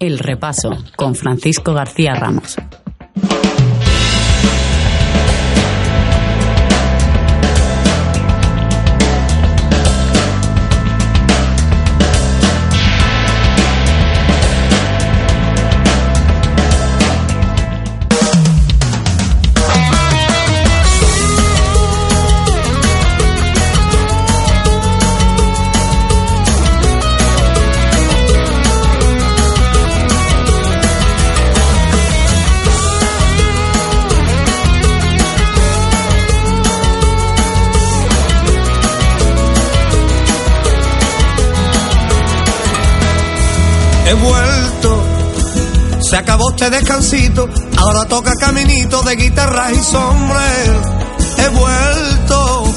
[0.00, 2.56] El repaso con Francisco García Ramos.
[44.08, 45.04] He vuelto,
[46.00, 50.80] se acabó este descansito, ahora toca caminito de guitarras y sombrero.
[51.36, 52.74] He vuelto,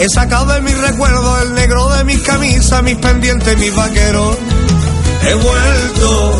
[0.00, 4.36] he sacado de mis recuerdos el negro de mis camisas, mis pendientes, mis vaqueros.
[5.22, 6.32] He vuelto,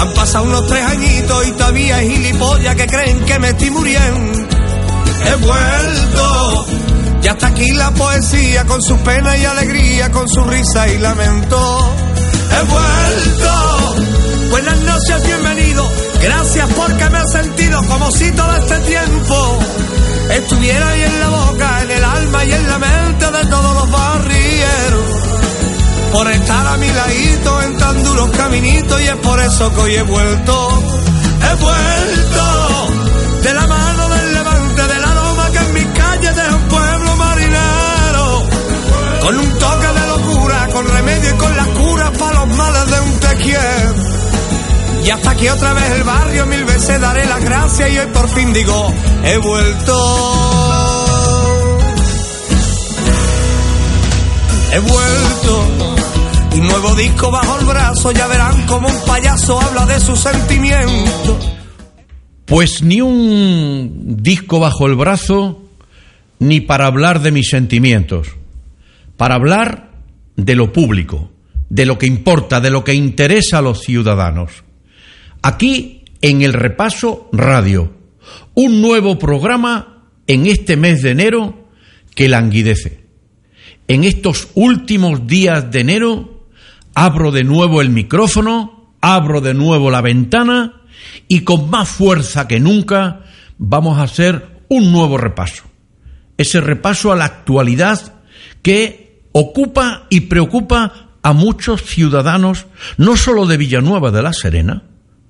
[0.00, 4.48] han pasado unos tres añitos y todavía hay gilipollas que creen que me estoy muriendo.
[5.24, 6.66] He vuelto,
[7.22, 12.09] ya está aquí la poesía con su pena y alegría, con su risa y lamento.
[12.52, 13.94] He vuelto,
[14.50, 19.58] buenas noches, bienvenido, gracias porque me he sentido como si todo este tiempo
[20.30, 23.90] estuviera ahí en la boca, en el alma y en la mente de todos los
[23.90, 25.04] barrieros.
[26.12, 29.94] Por estar a mi ladito en tan duros caminitos y es por eso que hoy
[29.94, 30.82] he vuelto,
[31.50, 32.88] he vuelto
[33.42, 38.48] de la mano del levante del aroma que en mis calles deja un pueblo marinero.
[39.20, 41.68] Con un toque de locura, con remedio y con las
[42.20, 43.30] para los males de un te.
[45.04, 48.28] Y hasta aquí otra vez el barrio, mil veces daré las gracias y hoy por
[48.28, 48.94] fin digo,
[49.24, 51.00] he vuelto.
[54.72, 55.66] He vuelto.
[56.52, 61.48] Un nuevo disco bajo el brazo, ya verán como un payaso habla de sus sentimientos.
[62.44, 65.62] Pues ni un disco bajo el brazo,
[66.40, 68.28] ni para hablar de mis sentimientos,
[69.16, 69.90] para hablar
[70.36, 71.30] de lo público,
[71.70, 74.64] de lo que importa, de lo que interesa a los ciudadanos.
[75.40, 77.94] Aquí, en el repaso radio,
[78.54, 81.68] un nuevo programa en este mes de enero
[82.14, 83.04] que languidece.
[83.88, 86.46] En estos últimos días de enero,
[86.94, 90.82] abro de nuevo el micrófono, abro de nuevo la ventana
[91.28, 93.24] y con más fuerza que nunca
[93.58, 95.64] vamos a hacer un nuevo repaso.
[96.36, 98.20] Ese repaso a la actualidad
[98.62, 102.66] que ocupa y preocupa a muchos ciudadanos,
[102.96, 104.84] no solo de Villanueva de la Serena,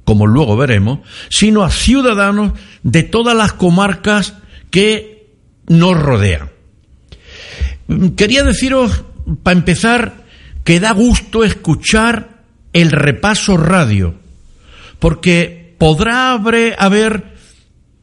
[0.05, 2.53] como luego veremos, sino a ciudadanos
[2.83, 4.35] de todas las comarcas
[4.71, 5.35] que
[5.67, 6.51] nos rodean.
[8.17, 9.05] Quería deciros,
[9.43, 10.25] para empezar,
[10.65, 14.15] que da gusto escuchar el repaso radio,
[14.99, 17.35] porque podrá haber, haber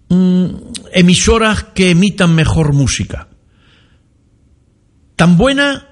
[0.10, 0.48] mm,
[0.94, 3.30] emisoras que emitan mejor música.
[5.16, 5.88] Tan buena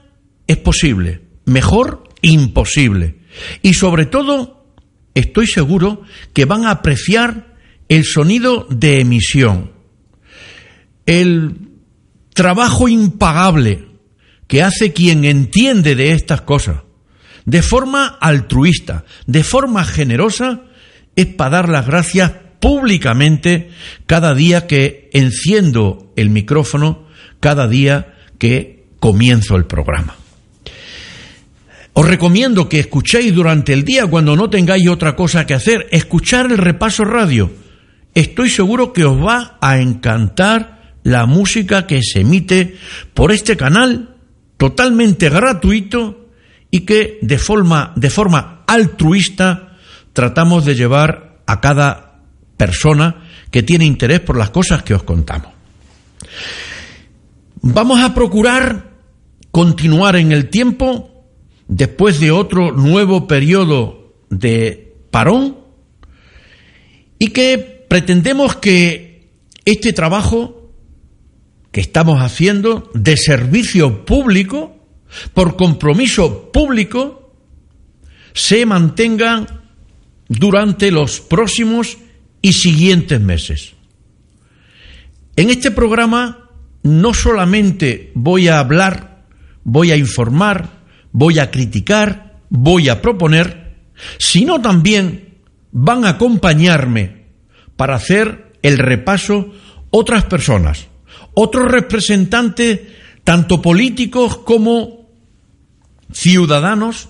[0.48, 3.20] es posible, mejor imposible.
[3.62, 4.66] Y sobre todo,
[5.14, 6.02] estoy seguro
[6.34, 7.56] que van a apreciar
[7.88, 9.72] el sonido de emisión,
[11.06, 11.70] el
[12.34, 13.88] trabajo impagable
[14.48, 16.82] que hace quien entiende de estas cosas,
[17.46, 20.64] de forma altruista, de forma generosa,
[21.16, 23.70] es para dar las gracias públicamente
[24.08, 27.08] cada día que enciendo el micrófono,
[27.40, 30.16] cada día que comienzo el programa.
[31.98, 36.52] Os recomiendo que escuchéis durante el día cuando no tengáis otra cosa que hacer, escuchar
[36.52, 37.50] el repaso radio.
[38.14, 42.76] Estoy seguro que os va a encantar la música que se emite
[43.14, 44.18] por este canal
[44.58, 46.28] totalmente gratuito
[46.70, 49.78] y que de forma, de forma altruista
[50.12, 52.20] tratamos de llevar a cada
[52.58, 55.54] persona que tiene interés por las cosas que os contamos.
[57.62, 58.92] Vamos a procurar
[59.50, 61.15] continuar en el tiempo
[61.68, 65.58] después de otro nuevo periodo de parón
[67.20, 69.30] y que pretendemos que
[69.64, 70.74] este trabajo
[71.72, 74.78] que estamos haciendo de servicio público,
[75.34, 77.34] por compromiso público,
[78.34, 79.48] se mantengan
[80.28, 81.98] durante los próximos
[82.42, 83.74] y siguientes meses.
[85.36, 86.50] En este programa
[86.84, 89.26] no solamente voy a hablar,
[89.64, 90.75] voy a informar,
[91.18, 93.78] voy a criticar, voy a proponer,
[94.20, 95.40] sino también
[95.72, 97.28] van a acompañarme
[97.78, 99.54] para hacer el repaso
[99.92, 100.88] otras personas,
[101.34, 102.82] otros representantes,
[103.24, 105.10] tanto políticos como
[106.12, 107.08] ciudadanos,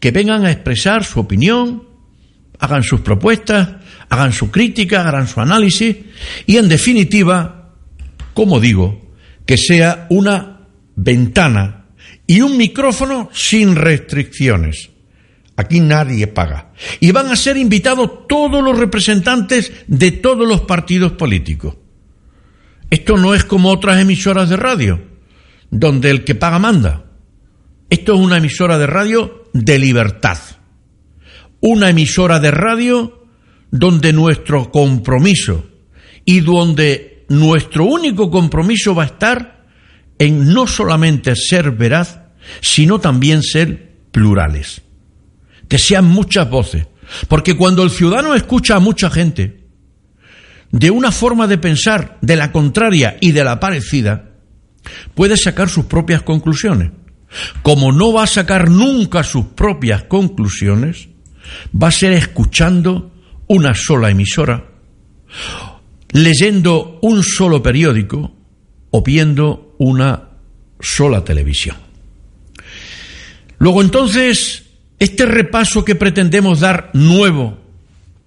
[0.00, 1.84] que vengan a expresar su opinión,
[2.58, 3.76] hagan sus propuestas,
[4.08, 5.96] hagan su crítica, hagan su análisis
[6.46, 7.74] y, en definitiva,
[8.34, 9.12] como digo,
[9.46, 10.66] que sea una
[10.96, 11.79] ventana
[12.30, 14.90] y un micrófono sin restricciones.
[15.56, 16.70] Aquí nadie paga.
[17.00, 21.74] Y van a ser invitados todos los representantes de todos los partidos políticos.
[22.88, 25.00] Esto no es como otras emisoras de radio,
[25.72, 27.06] donde el que paga manda.
[27.90, 30.38] Esto es una emisora de radio de libertad.
[31.58, 33.26] Una emisora de radio
[33.72, 35.66] donde nuestro compromiso
[36.24, 39.60] y donde nuestro único compromiso va a estar
[40.20, 42.19] en no solamente ser veraz,
[42.60, 44.82] sino también ser plurales.
[45.68, 46.86] Que sean muchas voces.
[47.28, 49.60] Porque cuando el ciudadano escucha a mucha gente,
[50.70, 54.30] de una forma de pensar de la contraria y de la parecida,
[55.14, 56.92] puede sacar sus propias conclusiones.
[57.62, 61.08] Como no va a sacar nunca sus propias conclusiones,
[61.80, 63.12] va a ser escuchando
[63.46, 64.64] una sola emisora,
[66.12, 68.32] leyendo un solo periódico
[68.90, 70.30] o viendo una
[70.80, 71.89] sola televisión.
[73.60, 74.64] Luego entonces,
[74.98, 77.58] este repaso que pretendemos dar nuevo,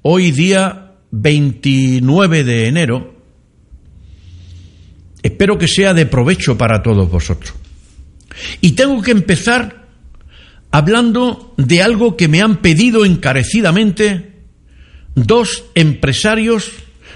[0.03, 3.15] hoy día 29 de enero,
[5.23, 7.55] espero que sea de provecho para todos vosotros.
[8.61, 9.87] Y tengo que empezar
[10.69, 14.33] hablando de algo que me han pedido encarecidamente
[15.15, 16.69] dos empresarios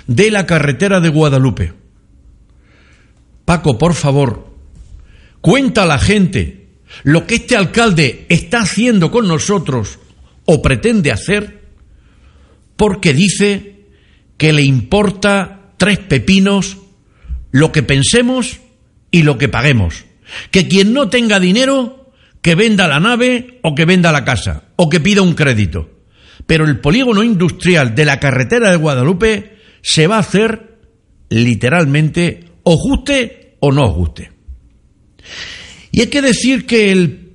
[0.08, 1.74] de la carretera de Guadalupe.
[3.46, 4.56] Paco, por favor,
[5.40, 6.57] cuenta a la gente
[7.04, 10.00] lo que este alcalde está haciendo con nosotros
[10.46, 11.64] o pretende hacer,
[12.76, 13.86] porque dice
[14.38, 16.78] que le importa tres pepinos
[17.52, 18.60] lo que pensemos
[19.12, 20.06] y lo que paguemos.
[20.52, 22.12] Que quien no tenga dinero,
[22.42, 25.90] que venda la nave o que venda la casa o que pida un crédito.
[26.46, 30.78] Pero el polígono industrial de la carretera de Guadalupe se va a hacer
[31.30, 34.32] literalmente o guste o no guste.
[35.98, 37.32] Y hay que decir que el,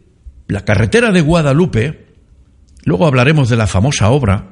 [0.47, 2.07] la carretera de Guadalupe,
[2.85, 4.51] luego hablaremos de la famosa obra,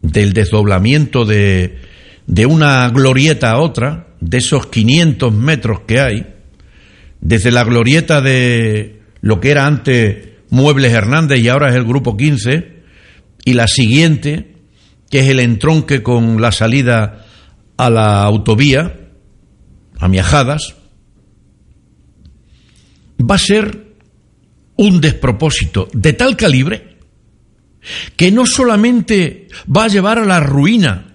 [0.00, 1.80] del desdoblamiento de,
[2.28, 6.34] de una glorieta a otra, de esos 500 metros que hay,
[7.20, 12.16] desde la glorieta de lo que era antes Muebles Hernández y ahora es el Grupo
[12.16, 12.76] 15,
[13.44, 14.54] y la siguiente,
[15.10, 17.26] que es el entronque con la salida
[17.76, 19.00] a la autovía,
[19.98, 20.76] a Miajadas,
[23.18, 23.96] va a ser
[24.76, 26.96] un despropósito de tal calibre
[28.16, 31.14] que no solamente va a llevar a la ruina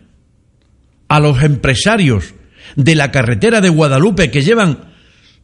[1.08, 2.34] a los empresarios
[2.76, 4.92] de la carretera de Guadalupe que llevan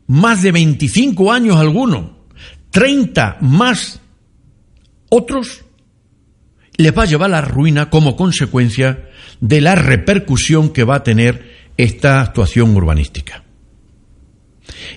[0.07, 2.11] más de 25 años algunos,
[2.71, 3.99] 30 más
[5.09, 5.65] otros,
[6.77, 9.09] les va a llevar a la ruina como consecuencia
[9.41, 13.43] de la repercusión que va a tener esta actuación urbanística.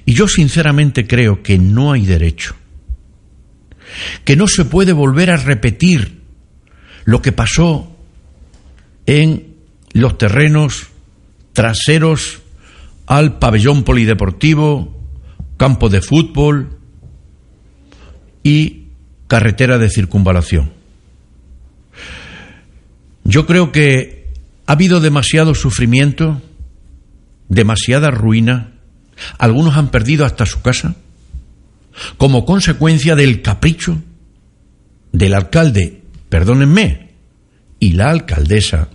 [0.04, 2.54] Y yo sinceramente creo que no hay derecho,
[4.24, 6.20] que no se puede volver a repetir
[7.04, 7.96] lo que pasó
[9.06, 9.56] en
[9.92, 10.88] los terrenos
[11.52, 12.42] traseros
[13.06, 14.96] al pabellón polideportivo,
[15.56, 16.78] campo de fútbol
[18.42, 18.86] y
[19.26, 20.72] carretera de circunvalación.
[23.24, 24.32] Yo creo que
[24.66, 26.40] ha habido demasiado sufrimiento,
[27.48, 28.72] demasiada ruina,
[29.38, 30.96] algunos han perdido hasta su casa,
[32.16, 34.00] como consecuencia del capricho
[35.12, 36.00] del alcalde
[36.30, 37.10] perdónenme,
[37.80, 38.88] y la alcaldesa,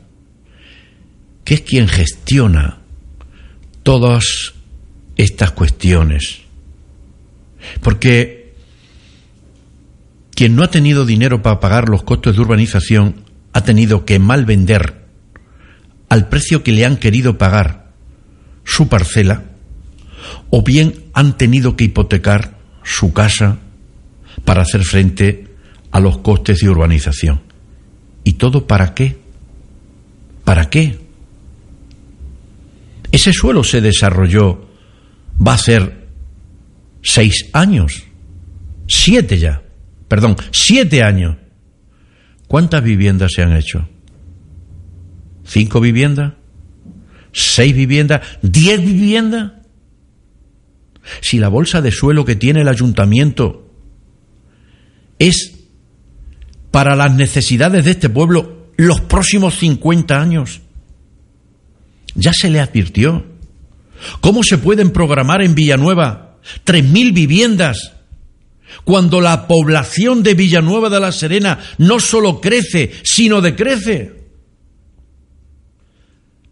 [1.44, 2.80] que es quien gestiona
[3.84, 4.54] todas
[5.18, 6.40] estas cuestiones.
[7.82, 8.56] Porque
[10.34, 14.46] quien no ha tenido dinero para pagar los costos de urbanización ha tenido que mal
[14.46, 15.06] vender
[16.10, 17.92] al precio que le han querido pagar
[18.64, 19.44] su parcela,
[20.50, 23.58] o bien han tenido que hipotecar su casa
[24.44, 25.48] para hacer frente
[25.92, 27.42] a los costes de urbanización.
[28.24, 29.18] ¿Y todo para qué?
[30.44, 31.00] ¿Para qué?
[33.12, 34.68] Ese suelo se desarrolló,
[35.46, 36.08] va a ser
[37.02, 38.04] seis años,
[38.88, 39.62] siete ya,
[40.08, 41.38] perdón, siete años,
[42.48, 43.88] ¿Cuántas viviendas se han hecho?
[45.46, 46.34] ¿Cinco viviendas?
[47.32, 48.22] ¿Seis viviendas?
[48.42, 49.52] ¿Diez viviendas?
[51.22, 53.72] Si la bolsa de suelo que tiene el ayuntamiento
[55.20, 55.54] es
[56.72, 60.62] para las necesidades de este pueblo los próximos 50 años,
[62.16, 63.26] ya se le advirtió.
[64.20, 67.94] ¿Cómo se pueden programar en Villanueva 3.000 viviendas
[68.84, 74.26] cuando la población de Villanueva de la Serena no solo crece, sino decrece?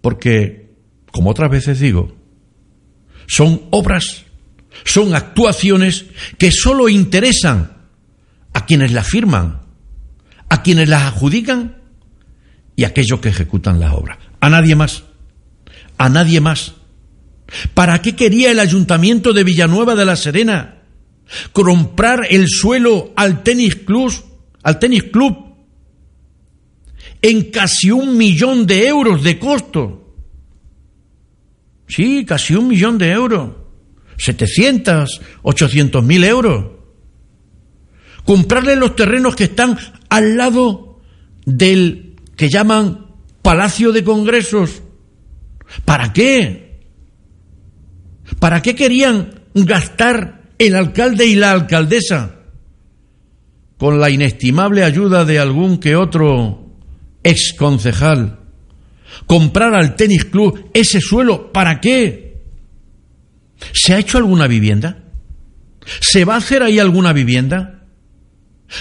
[0.02, 0.70] Porque,
[1.12, 2.16] como otras veces digo,
[3.28, 4.26] son obras,
[4.86, 6.06] son actuaciones
[6.38, 7.74] que solo interesan
[8.54, 9.62] a quienes las firman,
[10.50, 11.78] a quienes las adjudican
[12.76, 14.18] y a aquellos que ejecutan las obras.
[14.40, 15.04] A nadie más.
[15.98, 16.74] A nadie más.
[17.74, 20.82] ¿Para qué quería el ayuntamiento de Villanueva de la Serena
[21.52, 24.14] comprar el suelo al tenis club,
[24.64, 25.56] al tenis club
[27.22, 30.16] en casi un millón de euros de costo?
[31.88, 33.63] Sí, casi un millón de euros.
[34.18, 36.66] 700, 800 mil euros.
[38.26, 39.78] Comprarle los terrenos que están
[40.10, 41.02] al lado
[41.46, 43.08] del que llaman
[43.42, 44.82] Palacio de Congresos.
[45.86, 46.64] ¿Para qué?
[48.40, 52.40] ¿Para qué querían gastar el alcalde y la alcaldesa
[53.78, 56.72] con la inestimable ayuda de algún que otro
[57.24, 58.40] ex concejal?
[59.26, 61.52] ¿Comprar al tenis club ese suelo?
[61.52, 62.33] ¿Para qué?
[63.72, 64.98] ¿Se ha hecho alguna vivienda?
[66.02, 67.86] ¿Se va a hacer ahí alguna vivienda?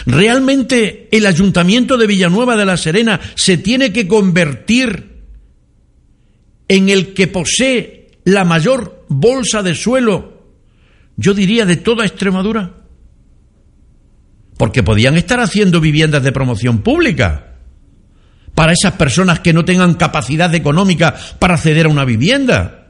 [0.07, 5.13] ¿Realmente el ayuntamiento de Villanueva de la Serena se tiene que convertir
[6.69, 10.43] en el que posee la mayor bolsa de suelo,
[11.17, 12.77] yo diría, de toda Extremadura.
[14.57, 17.57] Porque podían estar haciendo viviendas de promoción pública
[18.55, 22.82] para esas personas que no tengan capacidad económica para acceder a una vivienda.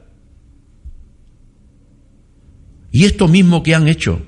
[2.93, 4.21] Y esto mismo que han hecho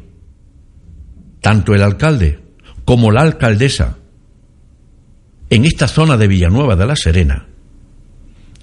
[1.39, 2.39] tanto el alcalde
[2.83, 3.99] como la alcaldesa
[5.51, 7.45] en esta zona de Villanueva de la Serena,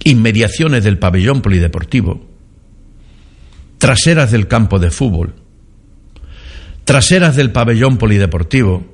[0.03, 2.29] inmediaciones del pabellón polideportivo,
[3.77, 5.35] traseras del campo de fútbol,
[6.83, 8.85] traseras del pabellón polideportivo,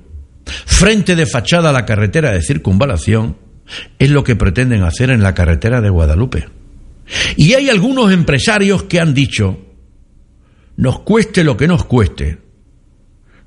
[0.46, 3.36] frente de fachada a la carretera de circunvalación,
[3.98, 6.50] es lo que pretenden hacer en la carretera de Guadalupe.
[7.36, 9.69] Y hay algunos empresarios que han dicho,
[10.80, 12.40] nos cueste lo que nos cueste,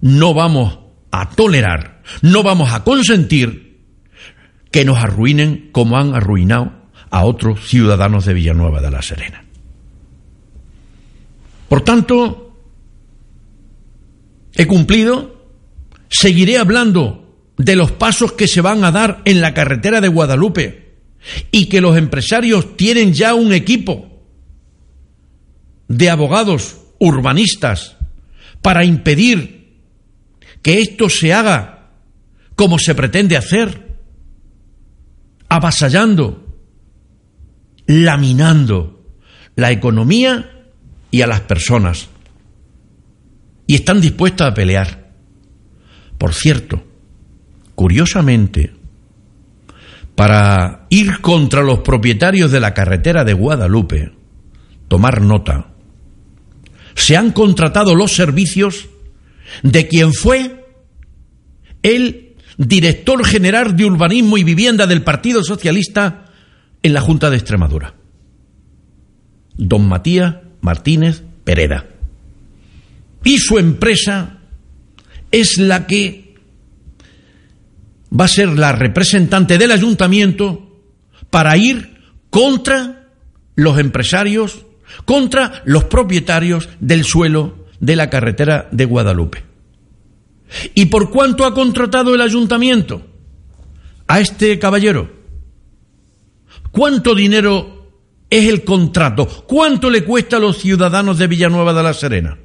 [0.03, 3.81] no vamos a tolerar, no vamos a consentir
[4.71, 6.73] que nos arruinen como han arruinado
[7.09, 9.47] a otros ciudadanos de Villanueva de la Serena.
[11.71, 12.55] Por tanto,
[14.55, 15.49] he cumplido,
[16.11, 20.97] seguiré hablando de los pasos que se van a dar en la carretera de Guadalupe
[21.51, 24.21] y que los empresarios tienen ya un equipo
[25.89, 27.97] de abogados urbanistas
[28.63, 29.81] para impedir
[30.63, 31.91] que esto se haga
[32.55, 33.99] como se pretende hacer,
[35.49, 36.57] avasallando,
[37.87, 39.05] laminando
[39.57, 40.69] la economía
[41.11, 42.09] y a las personas.
[43.67, 45.11] Y están dispuestas a pelear.
[46.19, 46.85] Por cierto,
[47.75, 48.75] curiosamente,
[50.15, 54.13] para ir contra los propietarios de la carretera de Guadalupe,
[54.87, 55.72] tomar nota,
[56.95, 58.89] se han contratado los servicios
[59.63, 60.65] de quien fue
[61.83, 66.27] el director general de urbanismo y vivienda del Partido Socialista
[66.83, 67.95] en la Junta de Extremadura,
[69.57, 71.87] don Matías Martínez Pereda.
[73.25, 74.39] Y su empresa
[75.31, 76.35] es la que
[78.19, 80.81] va a ser la representante del ayuntamiento
[81.31, 81.99] para ir
[82.31, 83.09] contra
[83.55, 84.67] los empresarios,
[85.05, 89.45] contra los propietarios del suelo de la carretera de Guadalupe.
[90.75, 93.07] ¿Y por cuánto ha contratado el ayuntamiento
[94.07, 95.11] a este caballero?
[96.71, 97.83] ¿Cuánto dinero
[98.33, 99.27] es el contrato.
[99.47, 102.39] ¿Cuánto le cuesta a los ciudadanos de Villanueva de la Serena?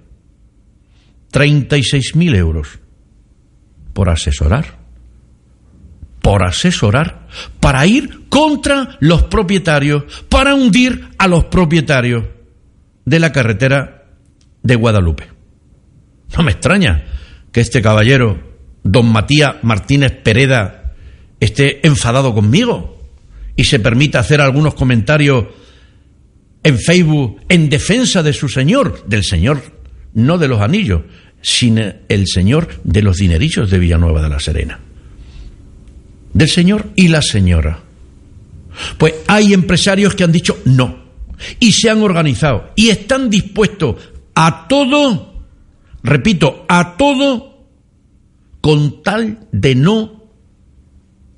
[1.32, 2.68] 36.000 euros
[3.94, 4.80] por asesorar.
[6.22, 7.30] Por asesorar,
[7.62, 12.25] para ir contra los propietarios, para hundir a los propietarios
[13.08, 14.04] de la carretera
[14.62, 15.30] de Guadalupe.
[16.36, 17.06] No me extraña
[17.54, 18.38] que este caballero,
[18.84, 20.94] don Matías Martínez Pereda,
[21.40, 23.02] esté enfadado conmigo
[23.56, 25.46] y se permita hacer algunos comentarios
[26.64, 29.62] en Facebook en defensa de su Señor, del Señor,
[30.14, 31.04] no de los anillos,
[31.42, 34.80] sino el Señor de los dinerillos de Villanueva de la Serena.
[36.34, 37.80] del señor y la señora.
[38.98, 41.07] Pues hay empresarios que han dicho no
[41.60, 43.96] y se han organizado y están dispuestos
[44.36, 45.44] a todo,
[46.03, 47.65] repito, a todo
[48.62, 50.24] con tal de no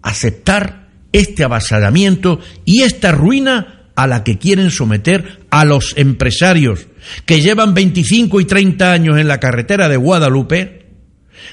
[0.02, 6.88] aceptar este avasallamiento y esta ruina a la que quieren someter a los empresarios
[7.26, 10.88] que llevan 25 y 30 años en la carretera de Guadalupe,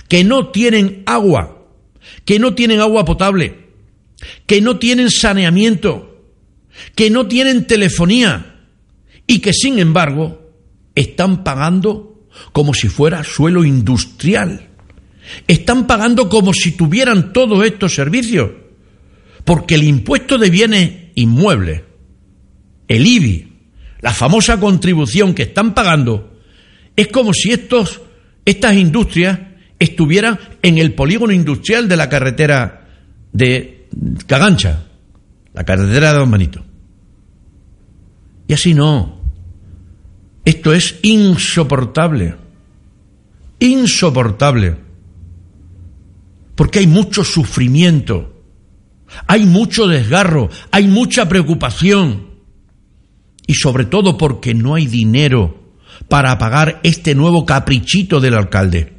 [0.08, 1.66] que no tienen agua,
[2.24, 3.66] que no tienen agua potable,
[4.46, 6.15] que no tienen saneamiento,
[6.95, 8.56] que no tienen telefonía
[9.26, 10.52] y que sin embargo
[10.95, 14.68] están pagando como si fuera suelo industrial.
[15.47, 18.50] Están pagando como si tuvieran todos estos servicios,
[19.45, 21.83] porque el impuesto de bienes inmuebles,
[22.88, 23.52] el IBI,
[24.00, 26.38] la famosa contribución que están pagando,
[26.95, 28.00] es como si estos,
[28.45, 29.38] estas industrias
[29.78, 32.88] estuvieran en el polígono industrial de la carretera
[33.33, 33.88] de
[34.26, 34.87] Cagancha,
[35.52, 36.65] la carretera de Don Benito.
[38.48, 39.20] Y así no.
[40.44, 42.36] Esto es insoportable.
[43.58, 44.76] Insoportable.
[46.54, 48.42] Porque hay mucho sufrimiento,
[49.26, 52.28] hay mucho desgarro, hay mucha preocupación.
[53.46, 55.74] Y sobre todo porque no hay dinero
[56.08, 58.94] para pagar este nuevo caprichito del alcalde.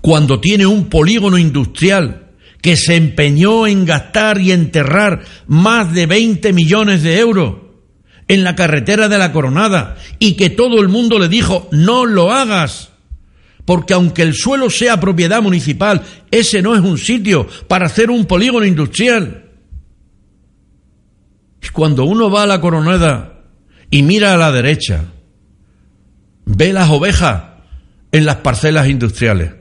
[0.00, 2.27] Cuando tiene un polígono industrial
[2.60, 7.54] que se empeñó en gastar y enterrar más de 20 millones de euros
[8.26, 12.32] en la carretera de la Coronada y que todo el mundo le dijo no lo
[12.32, 12.90] hagas,
[13.64, 18.26] porque aunque el suelo sea propiedad municipal, ese no es un sitio para hacer un
[18.26, 19.44] polígono industrial.
[21.62, 23.40] Y cuando uno va a la Coronada
[23.90, 25.04] y mira a la derecha,
[26.44, 27.42] ve las ovejas
[28.12, 29.57] en las parcelas industriales.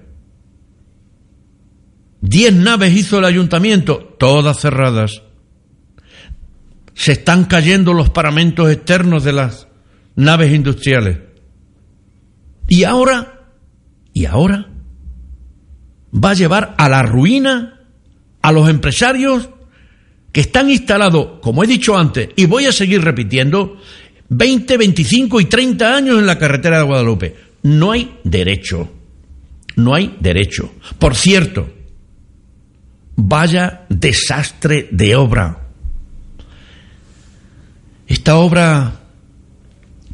[2.22, 5.22] Diez naves hizo el ayuntamiento, todas cerradas.
[6.94, 9.68] Se están cayendo los paramentos externos de las
[10.16, 11.20] naves industriales.
[12.68, 13.52] Y ahora,
[14.14, 14.68] y ahora,
[16.14, 17.82] va a llevar a la ruina
[18.42, 19.50] a los empresarios
[20.32, 23.78] que están instalados, como he dicho antes, y voy a seguir repitiendo,
[24.30, 27.36] 20, 25 y 30 años en la carretera de Guadalupe.
[27.64, 28.92] No hay derecho.
[29.76, 30.72] No hay derecho.
[31.00, 31.70] Por cierto,
[33.18, 35.68] Vaya desastre de obra.
[38.08, 38.94] Esta obra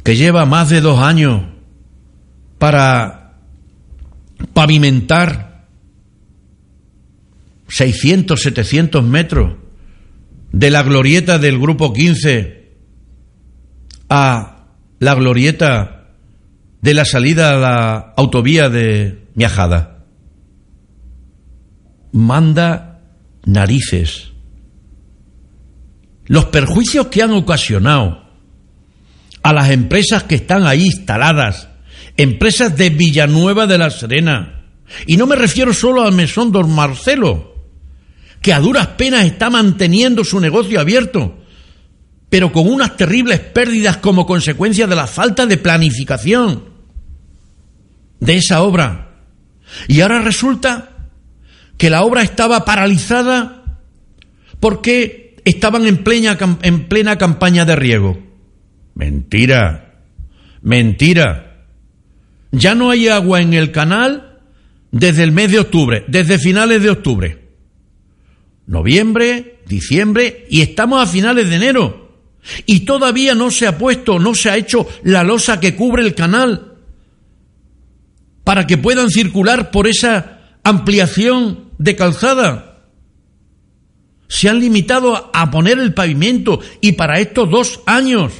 [0.02, 1.44] que lleva más de dos años
[2.58, 3.36] para
[4.52, 5.66] pavimentar
[7.68, 9.56] 600, 700 metros
[10.52, 12.72] de la glorieta del grupo 15
[14.08, 14.66] a
[14.98, 16.06] la glorieta
[16.80, 20.04] de la salida a la autovía de Miajada.
[22.12, 22.93] Manda
[23.44, 24.32] narices.
[26.26, 28.24] Los perjuicios que han ocasionado
[29.42, 31.68] a las empresas que están ahí instaladas,
[32.16, 34.62] empresas de Villanueva de la Serena,
[35.06, 37.54] y no me refiero solo al mesón don Marcelo,
[38.40, 41.38] que a duras penas está manteniendo su negocio abierto,
[42.30, 46.64] pero con unas terribles pérdidas como consecuencia de la falta de planificación
[48.20, 49.10] de esa obra.
[49.88, 50.93] Y ahora resulta
[51.76, 53.80] que la obra estaba paralizada
[54.60, 58.18] porque estaban en plena, en plena campaña de riego.
[58.94, 60.02] Mentira,
[60.62, 61.66] mentira.
[62.52, 64.38] Ya no hay agua en el canal
[64.92, 67.44] desde el mes de octubre, desde finales de octubre.
[68.66, 72.04] Noviembre, diciembre y estamos a finales de enero.
[72.66, 76.14] Y todavía no se ha puesto, no se ha hecho la losa que cubre el
[76.14, 76.74] canal
[78.44, 80.33] para que puedan circular por esa
[80.64, 82.88] ampliación de calzada.
[84.28, 88.32] Se han limitado a poner el pavimento y para estos dos años.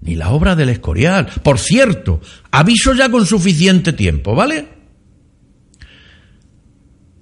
[0.00, 1.26] Ni la obra del Escorial.
[1.42, 2.20] Por cierto,
[2.50, 4.68] aviso ya con suficiente tiempo, ¿vale?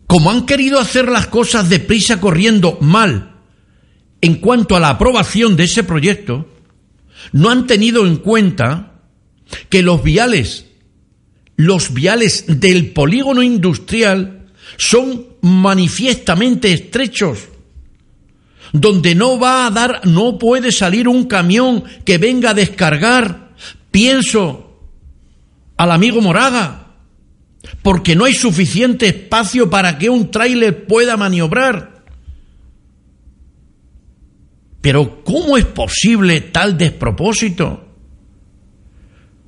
[0.06, 3.32] Como han querido hacer las cosas deprisa corriendo mal
[4.20, 6.48] en cuanto a la aprobación de ese proyecto,
[7.32, 9.02] no han tenido en cuenta
[9.68, 10.66] que los viales,
[11.62, 17.48] los viales del polígono industrial son manifiestamente estrechos,
[18.72, 23.52] donde no va a dar, no puede salir un camión que venga a descargar,
[23.92, 24.80] pienso
[25.76, 26.88] al amigo Moraga,
[27.82, 32.02] porque no hay suficiente espacio para que un tráiler pueda maniobrar.
[34.80, 37.86] Pero ¿cómo es posible tal despropósito?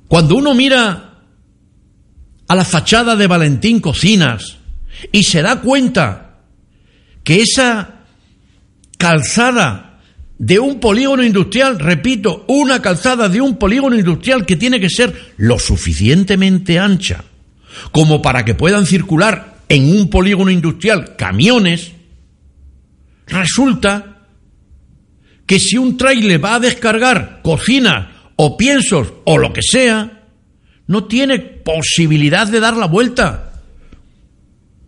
[0.07, 1.04] Cuando uno mira
[2.47, 4.57] a la fachada de Valentín Cocinas,
[5.11, 6.39] y se da cuenta
[7.23, 8.05] que esa
[8.97, 9.99] calzada
[10.37, 15.33] de un polígono industrial, repito, una calzada de un polígono industrial que tiene que ser
[15.37, 17.23] lo suficientemente ancha
[17.91, 21.91] como para que puedan circular en un polígono industrial camiones,
[23.27, 24.27] resulta
[25.45, 30.14] que si un trailer va a descargar cocinas o piensos o lo que sea,
[30.87, 33.61] no tiene posibilidad de dar la vuelta.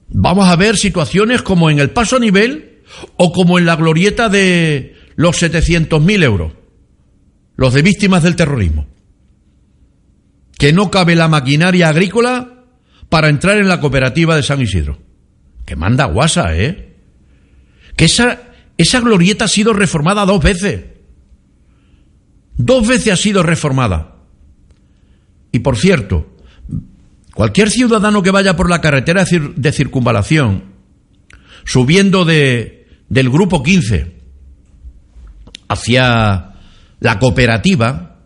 [0.09, 2.83] Vamos a ver situaciones como en el paso a nivel
[3.17, 6.53] o como en la glorieta de los 700.000 euros,
[7.55, 8.87] los de víctimas del terrorismo.
[10.57, 12.63] Que no cabe la maquinaria agrícola
[13.09, 14.99] para entrar en la cooperativa de San Isidro.
[15.65, 16.95] Que manda guasa, ¿eh?
[17.95, 20.85] Que esa, esa glorieta ha sido reformada dos veces.
[22.55, 24.16] Dos veces ha sido reformada.
[25.51, 26.37] Y por cierto,
[27.33, 30.63] cualquier ciudadano que vaya por la carretera de circunvalación,
[31.65, 34.17] subiendo de, del grupo 15
[35.69, 36.53] hacia
[36.99, 38.19] la cooperativa,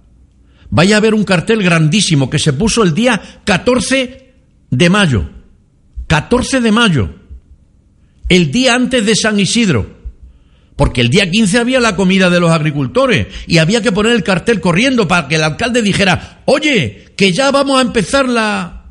[0.69, 4.33] vaya a ver un cartel grandísimo que se puso el día 14
[4.69, 5.29] de mayo.
[6.07, 7.15] 14 de mayo.
[8.29, 10.00] El día antes de San Isidro.
[10.81, 14.23] Porque el día 15 había la comida de los agricultores y había que poner el
[14.23, 18.85] cartel corriendo para que el alcalde dijera, oye, que ya vamos a empezar la,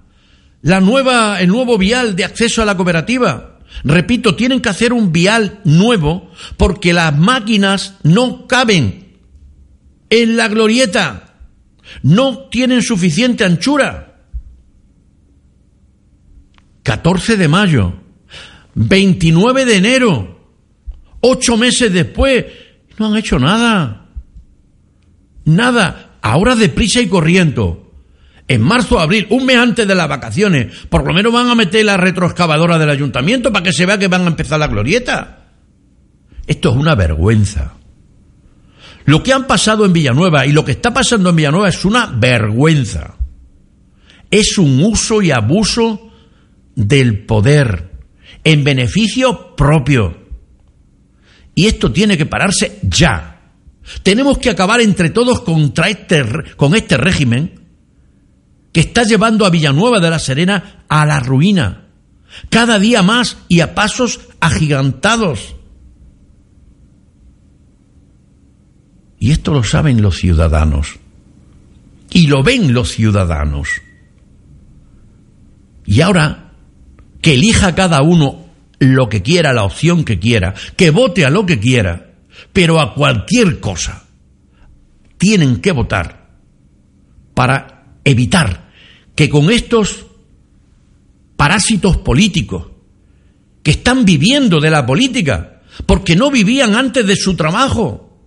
[0.62, 3.59] la nueva, el nuevo vial de acceso a la cooperativa.
[3.83, 9.16] Repito, tienen que hacer un vial nuevo porque las máquinas no caben
[10.11, 11.38] en la glorieta.
[12.05, 14.20] No tienen suficiente anchura.
[16.85, 17.94] 14 de mayo,
[18.76, 20.39] 29 de enero,
[21.20, 22.46] ocho meses después,
[22.98, 24.06] no han hecho nada.
[25.44, 26.18] Nada.
[26.22, 27.92] Ahora deprisa y corriendo.
[28.46, 31.85] En marzo abril, un mes antes de las vacaciones, por lo menos van a meter
[31.85, 35.50] la retroexcavadora del ayuntamiento para que se vea que van a empezar la glorieta.
[36.46, 37.74] Esto es una vergüenza.
[39.04, 42.06] Lo que han pasado en Villanueva y lo que está pasando en Villanueva es una
[42.06, 43.14] vergüenza.
[44.30, 46.11] Es un uso y abuso
[46.74, 47.90] del poder
[48.44, 50.19] en beneficio propio.
[51.54, 53.40] Y esto tiene que pararse ya.
[54.02, 56.24] Tenemos que acabar entre todos contra este,
[56.56, 57.60] con este régimen
[58.72, 61.88] que está llevando a Villanueva de la Serena a la ruina,
[62.48, 65.56] cada día más y a pasos agigantados.
[69.18, 70.98] Y esto lo saben los ciudadanos.
[72.10, 73.68] Y lo ven los ciudadanos.
[75.86, 76.52] Y ahora
[77.20, 78.46] que elija cada uno
[78.80, 82.14] lo que quiera, la opción que quiera, que vote a lo que quiera,
[82.52, 84.06] pero a cualquier cosa
[85.18, 86.30] tienen que votar
[87.34, 88.70] para evitar
[89.14, 90.06] que con estos
[91.36, 92.68] parásitos políticos
[93.62, 98.18] que están viviendo de la política, porque no vivían antes de su trabajo,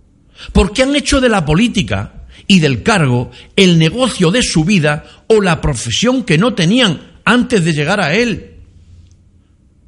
[0.52, 5.40] porque han hecho de la política y del cargo el negocio de su vida o
[5.40, 8.53] la profesión que no tenían antes de llegar a él.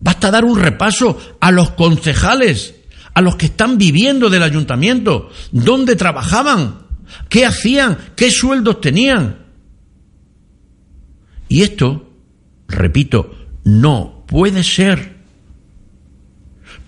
[0.06, 2.76] Basta dar un repaso a los concejales,
[3.12, 6.86] a los que están viviendo del ayuntamiento, dónde trabajaban,
[7.28, 9.46] qué hacían, qué sueldos tenían.
[11.48, 12.08] Y esto,
[12.68, 15.16] repito, no puede ser.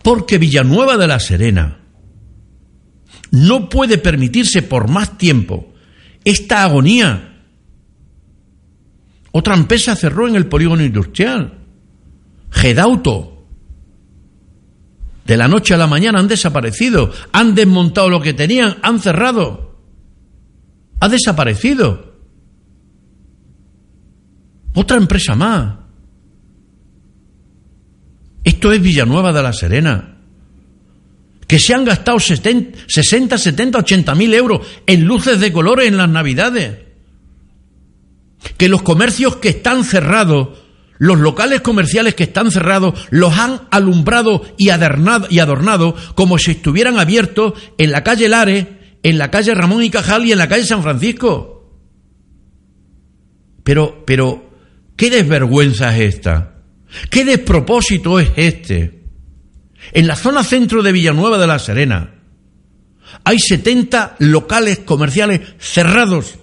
[0.01, 1.81] Porque Villanueva de la Serena
[3.33, 5.75] no puede permitirse por más tiempo
[6.23, 7.43] esta agonía.
[9.33, 11.58] Otra empresa cerró en el polígono industrial.
[12.51, 13.47] Gedauto.
[15.25, 19.77] De la noche a la mañana han desaparecido, han desmontado lo que tenían, han cerrado.
[21.01, 22.17] Ha desaparecido.
[24.75, 25.77] Otra empresa más.
[28.43, 30.17] Esto es Villanueva de la Serena.
[31.47, 36.09] Que se han gastado 60, 70, 80 mil euros en luces de colores en las
[36.09, 36.79] Navidades.
[38.57, 40.59] Que los comercios que están cerrados
[40.99, 47.55] los locales comerciales que están cerrados los han alumbrado y adornado, como si estuvieran abiertos
[47.79, 48.67] en la calle Lares,
[49.03, 51.55] en la calle Ramón y Cajal y en la calle San Francisco.
[53.63, 54.51] Pero, pero,
[54.97, 56.63] ¿qué desvergüenza es esta?
[57.11, 59.05] ¿Qué despropósito es este?
[59.93, 62.15] En la zona centro de Villanueva de la Serena
[63.25, 66.39] hay 70 locales comerciales cerrados.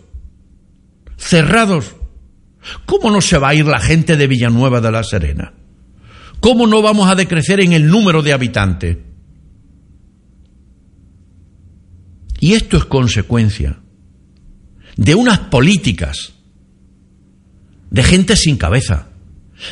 [1.18, 1.96] Cerrados
[2.86, 5.54] ¿Cómo no se va a ir la gente de Villanueva de la Serena?
[6.39, 8.97] ¿Cómo no vamos a decrecer en el número de habitantes?
[12.39, 13.80] Y esto es consecuencia
[14.97, 16.34] de unas políticas,
[17.89, 19.10] de gente sin cabeza,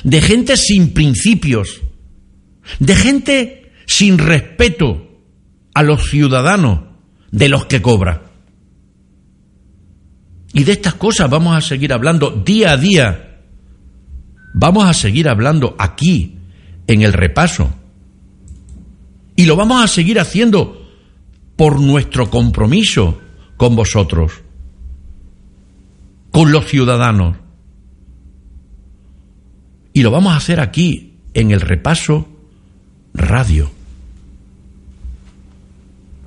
[0.03, 1.81] de gente sin principios,
[2.79, 5.21] de gente sin respeto
[5.73, 6.81] a los ciudadanos
[7.31, 8.22] de los que cobra.
[10.53, 13.39] Y de estas cosas vamos a seguir hablando día a día.
[14.53, 16.37] Vamos a seguir hablando aquí,
[16.85, 17.73] en el repaso.
[19.35, 20.87] Y lo vamos a seguir haciendo
[21.55, 23.19] por nuestro compromiso
[23.57, 24.31] con vosotros,
[26.29, 27.37] con los ciudadanos.
[29.91, 32.27] Y lo vamos a hacer aquí, en el repaso
[33.15, 33.71] radio.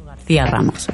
[0.05, 0.89] García Ramos.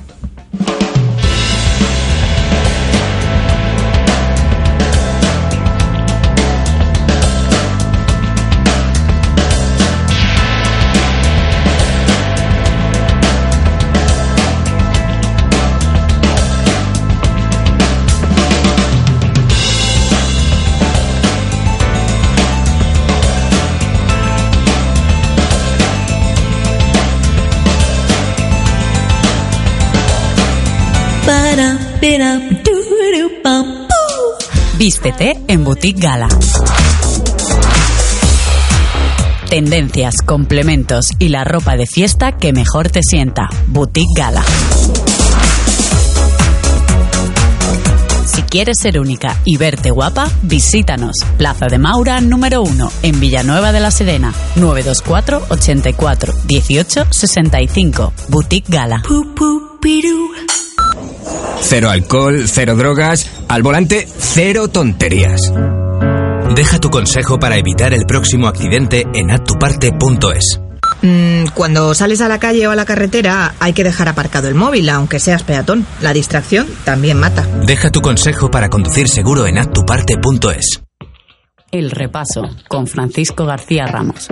[34.76, 36.26] Vístete en Boutique Gala.
[39.48, 43.48] Tendencias, complementos y la ropa de fiesta que mejor te sienta.
[43.68, 44.42] Boutique Gala.
[48.26, 51.14] Si quieres ser única y verte guapa, visítanos.
[51.38, 54.34] Plaza de Maura número 1 en Villanueva de la Sedena.
[54.56, 58.12] 924 84 18 65.
[58.28, 59.04] Boutique Gala.
[61.62, 65.52] Cero alcohol, cero drogas, al volante, cero tonterías.
[66.54, 70.60] Deja tu consejo para evitar el próximo accidente en atuparte.es.
[71.00, 74.54] Mm, cuando sales a la calle o a la carretera hay que dejar aparcado el
[74.54, 75.86] móvil, aunque seas peatón.
[76.00, 77.46] La distracción también mata.
[77.66, 80.82] Deja tu consejo para conducir seguro en atuparte.es.
[81.70, 84.28] El repaso con Francisco García Ramos.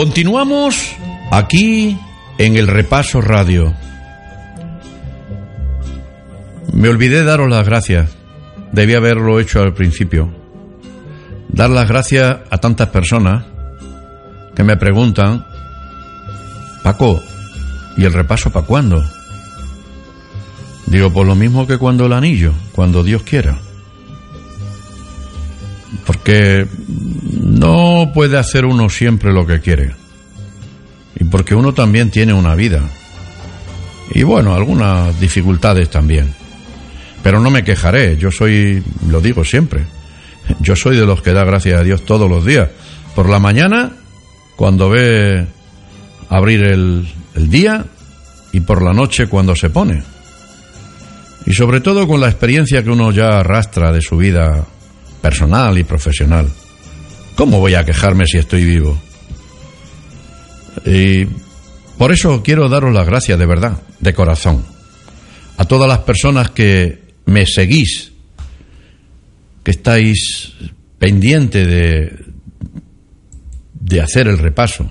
[0.00, 0.96] Continuamos
[1.30, 1.94] aquí
[2.38, 3.74] en el repaso radio.
[6.72, 8.16] Me olvidé daros las gracias.
[8.72, 10.32] Debí haberlo hecho al principio.
[11.50, 13.44] Dar las gracias a tantas personas
[14.54, 15.44] que me preguntan,
[16.82, 17.20] Paco,
[17.98, 19.04] ¿y el repaso para cuándo?
[20.86, 23.58] Digo, por pues lo mismo que cuando el anillo, cuando Dios quiera.
[26.06, 26.66] Porque
[27.40, 29.94] no puede hacer uno siempre lo que quiere.
[31.16, 32.82] Y porque uno también tiene una vida.
[34.12, 36.34] Y bueno, algunas dificultades también.
[37.22, 39.84] Pero no me quejaré, yo soy, lo digo siempre,
[40.60, 42.68] yo soy de los que da gracias a Dios todos los días.
[43.14, 43.92] Por la mañana,
[44.56, 45.46] cuando ve
[46.30, 47.84] abrir el, el día,
[48.52, 50.02] y por la noche cuando se pone.
[51.46, 54.66] Y sobre todo con la experiencia que uno ya arrastra de su vida
[55.20, 56.48] personal y profesional.
[57.36, 59.00] ¿Cómo voy a quejarme si estoy vivo?
[60.84, 61.26] Y
[61.98, 64.64] por eso quiero daros las gracias de verdad, de corazón,
[65.56, 68.12] a todas las personas que me seguís,
[69.62, 70.54] que estáis
[70.98, 72.24] pendiente de,
[73.74, 74.90] de hacer el repaso,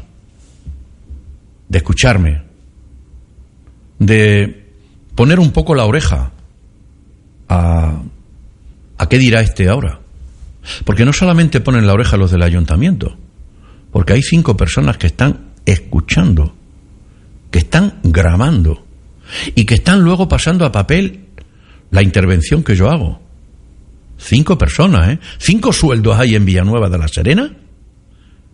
[1.68, 2.44] de escucharme,
[4.00, 4.65] de
[5.15, 6.32] poner un poco la oreja
[7.48, 8.02] a,
[8.98, 10.00] a qué dirá este ahora.
[10.86, 13.17] Porque no solamente ponen la oreja los del ayuntamiento,
[13.91, 16.55] porque hay cinco personas que están escuchando,
[17.51, 18.86] que están grabando
[19.55, 21.25] y que están luego pasando a papel
[21.91, 23.21] la intervención que yo hago.
[24.17, 25.19] Cinco personas, ¿eh?
[25.38, 27.51] Cinco sueldos hay en Villanueva de la Serena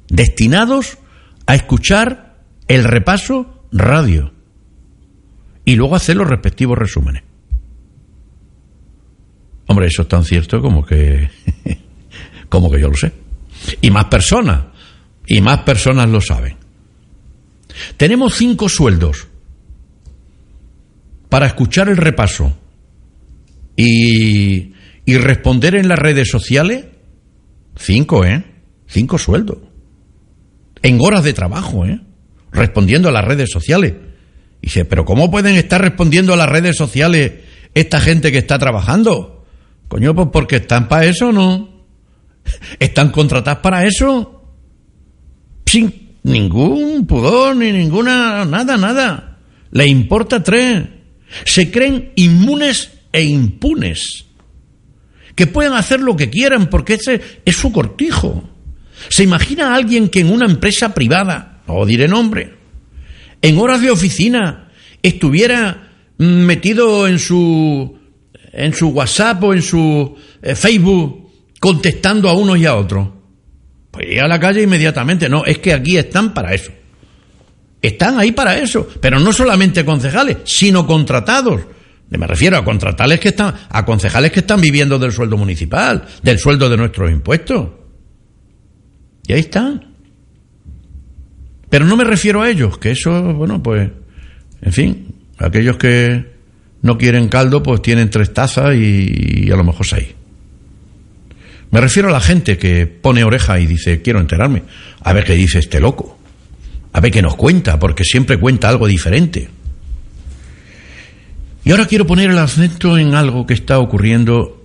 [0.08, 0.97] destinados
[1.47, 4.32] a escuchar el repaso radio
[5.63, 7.23] y luego hacer los respectivos resúmenes.
[9.67, 11.30] Hombre, eso es tan cierto como que
[12.56, 13.12] como que yo lo sé.
[13.82, 14.65] Y más personas,
[15.28, 16.58] y más personas lo saben.
[17.98, 19.28] Tenemos cinco sueldos
[21.30, 22.58] para escuchar el repaso
[23.76, 24.74] y,
[25.06, 26.86] y responder en las redes sociales
[27.78, 28.44] Cinco, ¿eh?
[28.88, 29.58] Cinco sueldos.
[30.82, 32.00] En horas de trabajo, ¿eh?
[32.52, 33.94] Respondiendo a las redes sociales.
[34.62, 37.34] Y dice, pero ¿cómo pueden estar respondiendo a las redes sociales
[37.74, 39.46] esta gente que está trabajando?
[39.88, 41.75] Coño, pues porque están para eso, ¿no?
[42.80, 44.44] ¿Están contratadas para eso?
[45.66, 49.40] Sin ningún pudor, ni ninguna, nada, nada.
[49.72, 50.84] Le importa tres.
[51.44, 54.26] Se creen inmunes e impunes.
[55.36, 58.50] Que pueden hacer lo que quieran porque ese es su cortijo.
[59.10, 62.54] ¿Se imagina a alguien que en una empresa privada, no diré nombre,
[63.42, 64.70] en horas de oficina
[65.04, 67.98] estuviera metido en su
[68.54, 71.25] en su WhatsApp o en su eh, Facebook
[71.65, 73.10] contestando a unos y a otros?
[73.89, 75.28] Pues iría a la calle inmediatamente.
[75.28, 76.71] No, es que aquí están para eso.
[77.82, 81.62] Están ahí para eso, pero no solamente concejales, sino contratados.
[82.12, 86.38] Me refiero a contratales que están, a concejales que están viviendo del sueldo municipal, del
[86.38, 87.67] sueldo de nuestros impuestos.
[89.25, 89.95] Y ahí están.
[91.67, 93.89] Pero no me refiero a ellos, que eso, bueno, pues,
[94.62, 96.32] en fin, aquellos que
[96.84, 100.10] no quieren caldo, pues tienen tres tazas y, y a lo mejor seis.
[101.71, 104.63] Me refiero a la gente que pone oreja y dice, quiero enterarme,
[105.01, 106.17] a ver qué dice este loco,
[106.93, 109.49] a ver qué nos cuenta, porque siempre cuenta algo diferente.
[111.65, 114.62] Y ahora quiero poner el acento en algo que está ocurriendo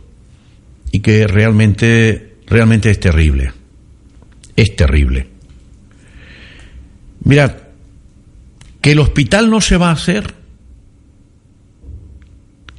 [0.92, 3.52] y que realmente, realmente es terrible.
[4.54, 5.28] Es terrible.
[7.24, 7.52] Mirad,
[8.80, 10.34] que el hospital no se va a hacer,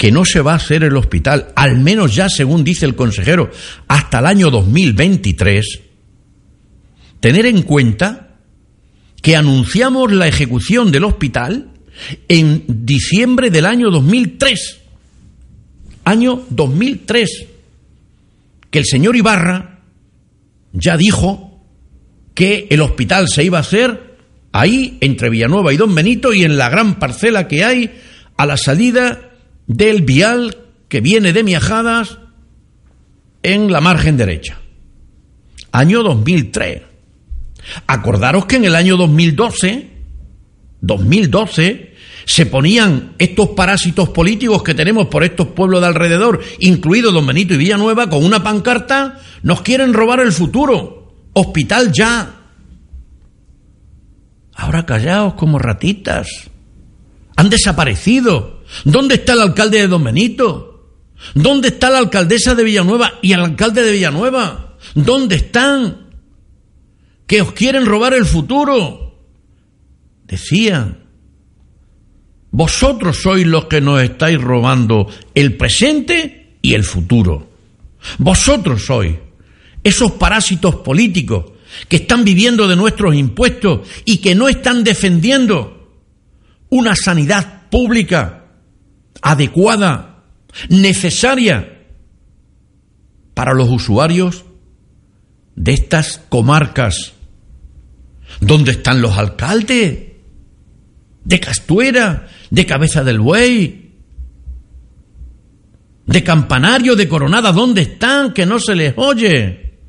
[0.01, 3.51] que no se va a hacer el hospital, al menos ya según dice el consejero,
[3.87, 5.79] hasta el año 2023,
[7.19, 8.29] tener en cuenta
[9.21, 11.69] que anunciamos la ejecución del hospital
[12.27, 14.79] en diciembre del año 2003.
[16.03, 17.45] Año 2003.
[18.71, 19.81] Que el señor Ibarra
[20.73, 21.63] ya dijo
[22.33, 24.15] que el hospital se iba a hacer
[24.51, 27.91] ahí, entre Villanueva y Don Benito, y en la gran parcela que hay
[28.35, 29.27] a la salida
[29.71, 30.57] del vial
[30.89, 32.17] que viene de Miajadas
[33.41, 34.59] en la margen derecha.
[35.71, 36.81] Año 2003.
[37.87, 39.89] Acordaros que en el año 2012,
[40.81, 47.25] 2012, se ponían estos parásitos políticos que tenemos por estos pueblos de alrededor, incluido Don
[47.25, 51.29] Benito y Villanueva, con una pancarta, nos quieren robar el futuro.
[51.33, 52.35] Hospital ya.
[54.53, 56.27] Ahora callaos como ratitas.
[57.37, 58.60] Han desaparecido.
[58.85, 60.71] ¿Dónde está el alcalde de Don Benito?
[61.33, 64.77] ¿Dónde está la alcaldesa de Villanueva y el alcalde de Villanueva?
[64.95, 66.09] ¿Dónde están?
[67.27, 69.19] Que os quieren robar el futuro.
[70.25, 70.99] Decían.
[72.51, 77.49] Vosotros sois los que nos estáis robando el presente y el futuro.
[78.17, 79.15] Vosotros sois
[79.83, 81.45] esos parásitos políticos
[81.87, 86.01] que están viviendo de nuestros impuestos y que no están defendiendo
[86.69, 88.40] una sanidad pública
[89.21, 90.23] adecuada,
[90.69, 91.79] necesaria
[93.33, 94.45] para los usuarios
[95.55, 97.13] de estas comarcas.
[98.39, 100.11] ¿Dónde están los alcaldes?
[101.23, 103.91] De Castuera, de Cabeza del Buey,
[106.05, 108.33] de Campanario, de Coronada, ¿dónde están?
[108.33, 109.79] Que no se les oye.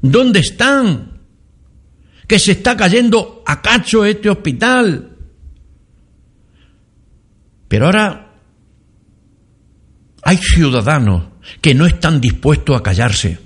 [0.00, 1.20] ¿Dónde están?
[2.26, 5.16] Que se está cayendo a cacho este hospital.
[7.68, 8.31] Pero ahora
[10.22, 11.24] hay ciudadanos
[11.60, 13.38] que no están dispuestos a callarse.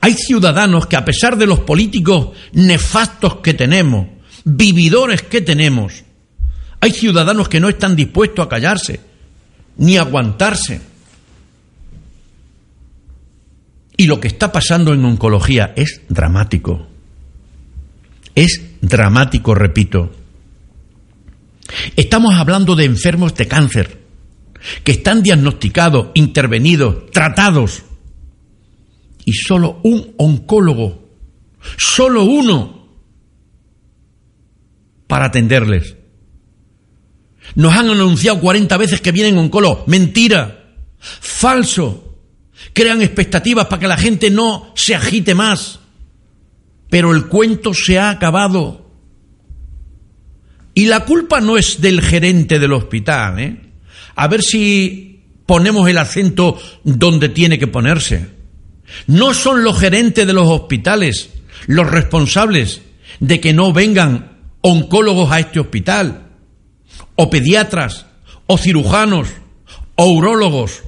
[0.00, 4.06] Hay ciudadanos que a pesar de los políticos nefastos que tenemos,
[4.44, 6.04] vividores que tenemos,
[6.80, 9.00] hay ciudadanos que no están dispuestos a callarse,
[9.76, 10.80] ni aguantarse.
[13.96, 16.86] Y lo que está pasando en oncología es dramático.
[18.34, 20.12] Es dramático, repito.
[21.96, 24.01] Estamos hablando de enfermos de cáncer
[24.84, 27.82] que están diagnosticados, intervenidos, tratados.
[29.24, 31.08] Y solo un oncólogo,
[31.76, 32.88] solo uno,
[35.06, 35.96] para atenderles.
[37.54, 39.86] Nos han anunciado 40 veces que vienen oncólogos.
[39.86, 40.74] Mentira.
[40.98, 42.18] Falso.
[42.72, 45.80] Crean expectativas para que la gente no se agite más.
[46.88, 48.90] Pero el cuento se ha acabado.
[50.74, 53.38] Y la culpa no es del gerente del hospital.
[53.38, 53.71] ¿eh?
[54.14, 58.28] A ver si ponemos el acento donde tiene que ponerse.
[59.06, 61.30] No son los gerentes de los hospitales
[61.66, 62.82] los responsables
[63.20, 66.28] de que no vengan oncólogos a este hospital,
[67.16, 68.06] o pediatras,
[68.46, 69.28] o cirujanos,
[69.96, 70.82] o urólogos.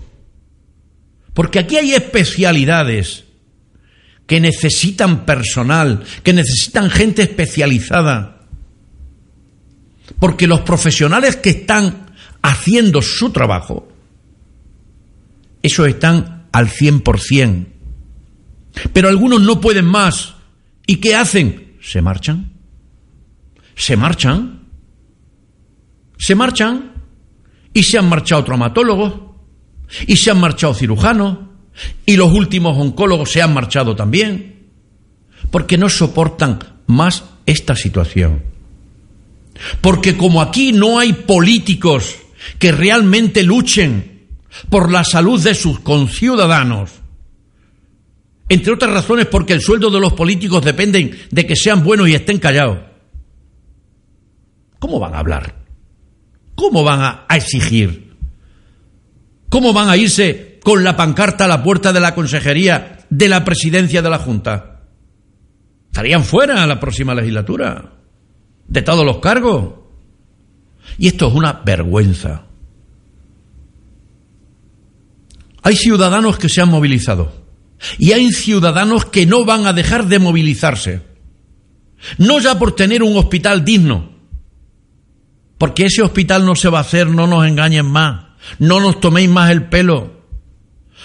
[1.32, 3.24] Porque aquí hay especialidades
[4.26, 8.46] que necesitan personal, que necesitan gente especializada.
[10.18, 12.03] Porque los profesionales que están
[12.44, 13.88] haciendo su trabajo,
[15.62, 17.66] esos están al 100%.
[18.92, 20.34] Pero algunos no pueden más.
[20.86, 21.78] ¿Y qué hacen?
[21.80, 22.52] Se marchan.
[23.74, 24.68] Se marchan.
[26.18, 26.92] Se marchan.
[27.72, 29.14] Y se han marchado traumatólogos.
[30.06, 31.38] Y se han marchado cirujanos.
[32.04, 34.68] Y los últimos oncólogos se han marchado también.
[35.50, 38.42] Porque no soportan más esta situación.
[39.80, 42.16] Porque como aquí no hay políticos
[42.58, 44.28] que realmente luchen
[44.70, 46.90] por la salud de sus conciudadanos,
[48.48, 52.14] entre otras razones porque el sueldo de los políticos dependen de que sean buenos y
[52.14, 52.78] estén callados.
[54.78, 55.64] ¿Cómo van a hablar?
[56.54, 58.16] ¿Cómo van a, exigir?
[59.48, 63.44] ¿Cómo van a irse con la pancarta a la puerta de la consejería de la
[63.44, 64.82] presidencia de la Junta?
[65.86, 67.92] Estarían fuera a la próxima legislatura
[68.66, 69.83] de todos los cargos.
[70.98, 72.46] Y esto es una vergüenza.
[75.62, 77.44] Hay ciudadanos que se han movilizado
[77.98, 81.02] y hay ciudadanos que no van a dejar de movilizarse.
[82.18, 84.12] No ya por tener un hospital digno,
[85.58, 88.26] porque ese hospital no se va a hacer, no nos engañen más,
[88.58, 90.22] no nos toméis más el pelo.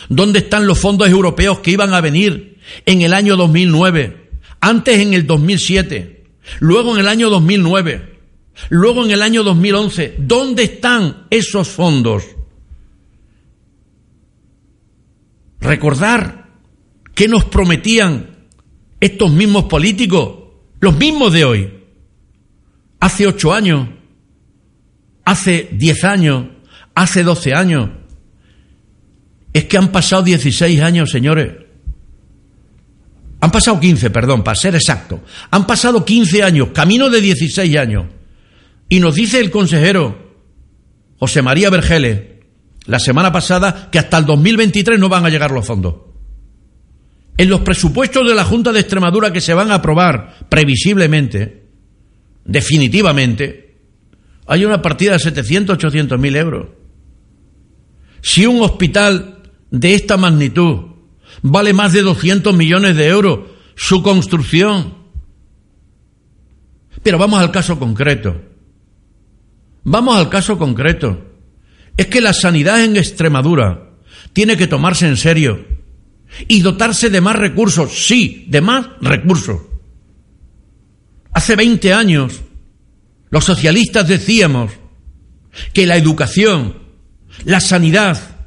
[0.10, 4.30] ¿Dónde están los fondos europeos que iban a venir en el año 2009?
[4.62, 6.26] Antes en el 2007,
[6.60, 8.19] luego en el año 2009,
[8.70, 10.16] luego en el año 2011.
[10.20, 12.24] ¿Dónde están esos fondos?
[15.62, 16.40] Recordar
[17.20, 18.48] ¿Qué nos prometían
[18.98, 20.38] estos mismos políticos,
[20.80, 21.74] los mismos de hoy?
[23.02, 23.90] Hace ocho años,
[25.26, 26.46] hace diez años,
[26.96, 27.90] hace doce años.
[29.52, 31.58] Es que han pasado dieciséis años, señores.
[33.42, 35.22] Han pasado quince, perdón, para ser exacto.
[35.52, 38.06] Han pasado quince años, camino de dieciséis años.
[38.90, 40.36] Y nos dice el consejero
[41.18, 42.22] José María Vergeles
[42.86, 45.96] la semana pasada que hasta el 2023 no van a llegar los fondos.
[47.38, 51.68] En los presupuestos de la Junta de Extremadura que se van a aprobar previsiblemente,
[52.44, 53.78] definitivamente,
[54.48, 56.68] hay una partida de 700, 800 mil euros.
[58.22, 60.90] Si un hospital de esta magnitud
[61.42, 63.40] vale más de 200 millones de euros
[63.76, 64.96] su construcción.
[67.02, 68.49] Pero vamos al caso concreto.
[69.84, 71.26] Vamos al caso concreto.
[71.98, 73.90] Es que la sanidad en Extremadura
[74.34, 75.66] tiene que tomarse en serio
[76.48, 79.62] y dotarse de más recursos, sí, de más recursos.
[81.34, 82.42] Hace 20 años
[83.30, 84.72] los socialistas decíamos
[85.74, 86.78] que la educación,
[87.46, 88.38] la sanidad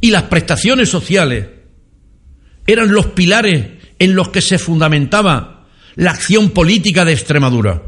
[0.00, 1.48] y las prestaciones sociales
[2.66, 7.87] eran los pilares en los que se fundamentaba la acción política de Extremadura.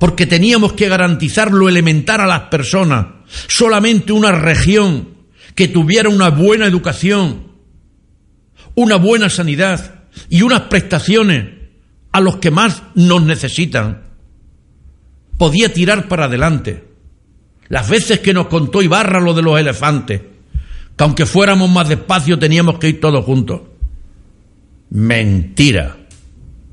[0.00, 3.06] Porque teníamos que garantizar lo elemental a las personas.
[3.46, 5.10] Solamente una región
[5.54, 7.52] que tuviera una buena educación,
[8.74, 11.46] una buena sanidad y unas prestaciones
[12.12, 14.02] a los que más nos necesitan,
[15.36, 16.84] podía tirar para adelante.
[17.68, 20.22] Las veces que nos contó Ibarra lo de los elefantes,
[20.96, 23.60] que aunque fuéramos más despacio teníamos que ir todos juntos.
[24.90, 25.96] Mentira,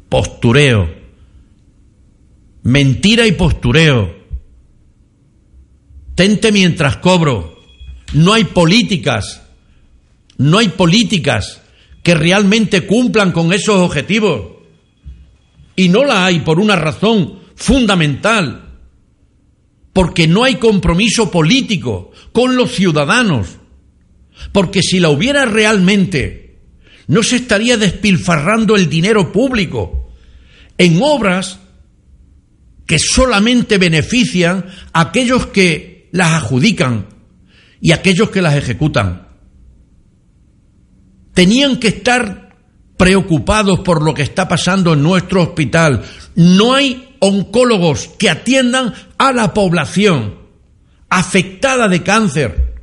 [0.09, 0.96] postureo,
[2.67, 4.13] mentira y postureo.
[6.15, 7.57] Tente mientras cobro,
[8.11, 9.41] no hay políticas,
[10.37, 11.61] no hay políticas
[12.03, 14.57] que realmente cumplan con esos objetivos.
[15.77, 18.79] Y no la hay por una razón fundamental,
[19.93, 23.47] porque no hay compromiso político con los ciudadanos.
[24.51, 26.59] Porque si la hubiera realmente,
[27.07, 30.11] no se estaría despilfarrando el dinero público
[30.77, 31.61] en obras
[32.87, 37.07] que solamente benefician a aquellos que las adjudican
[37.81, 39.27] y aquellos que las ejecutan.
[41.33, 42.55] Tenían que estar
[42.97, 46.01] preocupados por lo que está pasando en nuestro hospital.
[46.35, 50.35] No hay oncólogos que atiendan a la población
[51.09, 52.75] afectada de cáncer,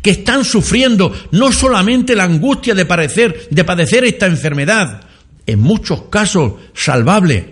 [0.00, 5.02] que están sufriendo no solamente la angustia de padecer, de padecer esta enfermedad,
[5.46, 7.51] en muchos casos salvable,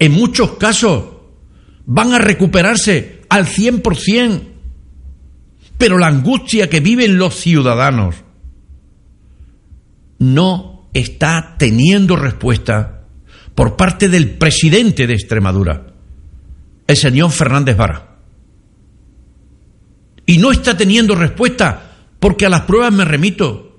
[0.00, 1.04] en muchos casos
[1.86, 4.42] van a recuperarse al 100%,
[5.78, 8.16] pero la angustia que viven los ciudadanos
[10.18, 13.04] no está teniendo respuesta
[13.54, 15.86] por parte del presidente de Extremadura,
[16.86, 18.16] el señor Fernández Vara.
[20.24, 23.69] Y no está teniendo respuesta porque a las pruebas me remito.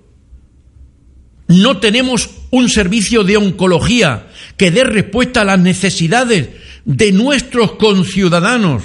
[1.51, 6.47] No tenemos un servicio de oncología que dé respuesta a las necesidades
[6.85, 8.83] de nuestros conciudadanos,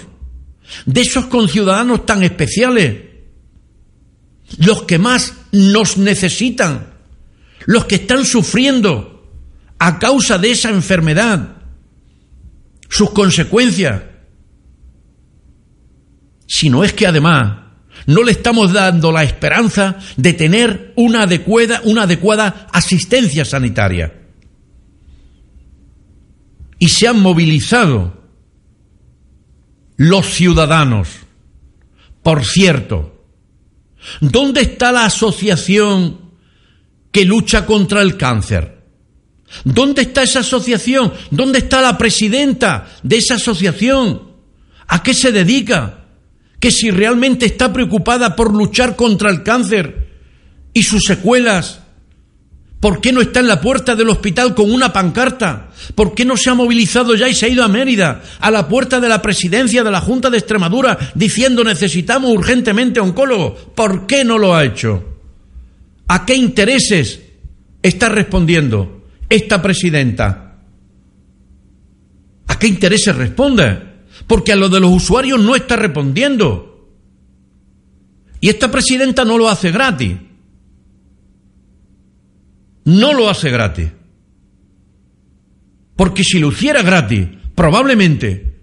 [0.85, 3.03] de esos conciudadanos tan especiales,
[4.59, 6.95] los que más nos necesitan,
[7.67, 9.31] los que están sufriendo
[9.79, 11.59] a causa de esa enfermedad,
[12.89, 14.03] sus consecuencias.
[16.49, 17.66] Si no es que además
[18.07, 24.15] no le estamos dando la esperanza de tener una adecuada, una adecuada asistencia sanitaria.
[26.79, 28.23] Y se han movilizado
[29.97, 31.09] los ciudadanos.
[32.23, 33.25] Por cierto,
[34.21, 36.21] ¿dónde está la asociación
[37.11, 38.77] que lucha contra el cáncer?
[39.65, 41.13] ¿Dónde está esa asociación?
[41.31, 44.33] ¿Dónde está la presidenta de esa asociación?
[44.87, 46.06] ¿A qué se dedica?
[46.61, 50.09] Que si realmente está preocupada por luchar contra el cáncer
[50.73, 51.81] y sus secuelas,
[52.81, 55.71] ¿por qué no está en la puerta del hospital con una pancarta?
[55.95, 58.69] ¿Por qué no se ha movilizado ya y se ha ido a Mérida, a la
[58.69, 63.55] puerta de la presidencia de la Junta de Extremadura, diciendo necesitamos urgentemente oncólogo?
[63.75, 65.05] ¿Por qué no lo ha hecho?
[66.09, 67.21] ¿A qué intereses
[67.83, 70.59] está respondiendo esta presidenta?
[72.47, 73.96] ¿A qué intereses responde?
[74.27, 76.91] Porque a lo de los usuarios no está respondiendo.
[78.41, 80.17] Y esta presidenta no lo hace gratis.
[82.85, 83.89] No lo hace gratis.
[85.97, 88.57] Porque si lo hiciera gratis, probablemente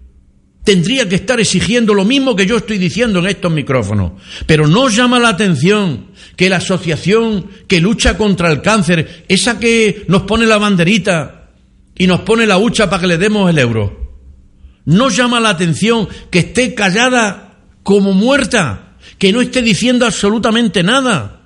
[0.62, 4.12] tendría que estar exigiendo lo mismo que yo estoy diciendo en estos micrófonos.
[4.46, 6.06] Pero no llama la atención
[6.36, 11.50] que la asociación que lucha contra el cáncer, esa que nos pone la banderita
[11.96, 14.03] y nos pone la hucha para que le demos el euro,
[14.84, 21.42] no llama la atención que esté callada como muerta, que no esté diciendo absolutamente nada.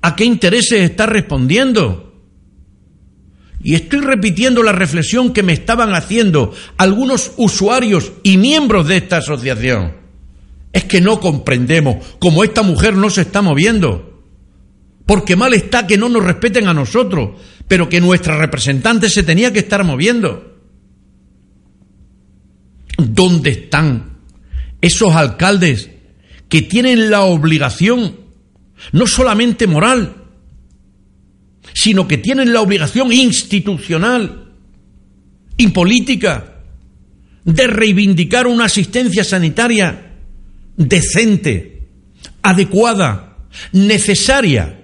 [0.00, 2.08] ¿A qué intereses está respondiendo?
[3.62, 9.18] Y estoy repitiendo la reflexión que me estaban haciendo algunos usuarios y miembros de esta
[9.18, 9.96] asociación.
[10.72, 14.22] Es que no comprendemos cómo esta mujer no se está moviendo.
[15.06, 17.30] Porque mal está que no nos respeten a nosotros,
[17.66, 20.57] pero que nuestra representante se tenía que estar moviendo.
[22.98, 24.18] ¿Dónde están
[24.80, 25.90] esos alcaldes
[26.48, 28.16] que tienen la obligación,
[28.92, 30.24] no solamente moral,
[31.74, 34.52] sino que tienen la obligación institucional
[35.56, 36.62] y política
[37.44, 40.16] de reivindicar una asistencia sanitaria
[40.76, 41.88] decente,
[42.42, 43.38] adecuada,
[43.72, 44.82] necesaria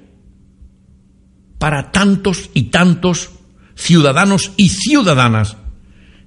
[1.59, 3.31] para tantos y tantos
[3.75, 5.57] ciudadanos y ciudadanas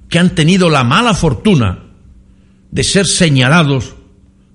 [0.10, 1.84] que han tenido la mala fortuna
[2.72, 3.96] de ser señalados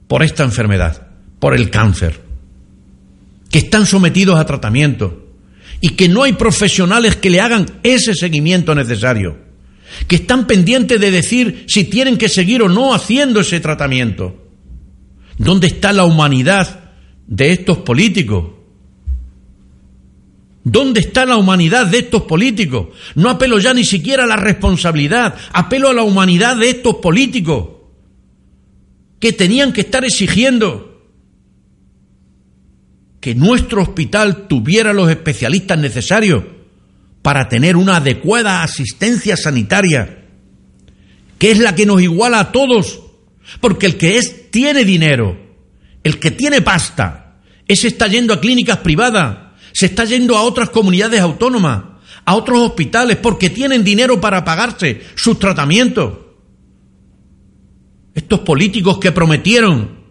[0.08, 2.20] por esta enfermedad, por el cáncer,
[3.50, 5.22] que están sometidos a tratamiento
[5.80, 9.36] y que no hay profesionales que le hagan ese seguimiento necesario,
[10.06, 14.48] que están pendientes de decir si tienen que seguir o no haciendo ese tratamiento.
[15.38, 16.92] ¿Dónde está la humanidad
[17.26, 18.61] de estos políticos?
[20.64, 22.88] ¿Dónde está la humanidad de estos políticos?
[23.16, 27.68] No apelo ya ni siquiera a la responsabilidad, apelo a la humanidad de estos políticos
[29.18, 30.92] que tenían que estar exigiendo
[33.20, 36.44] que nuestro hospital tuviera los especialistas necesarios
[37.22, 40.26] para tener una adecuada asistencia sanitaria,
[41.38, 43.00] que es la que nos iguala a todos,
[43.60, 45.38] porque el que es tiene dinero,
[46.02, 49.41] el que tiene pasta, ese está yendo a clínicas privadas,
[49.72, 51.82] se está yendo a otras comunidades autónomas,
[52.24, 56.18] a otros hospitales, porque tienen dinero para pagarse sus tratamientos.
[58.14, 60.02] Estos políticos que prometieron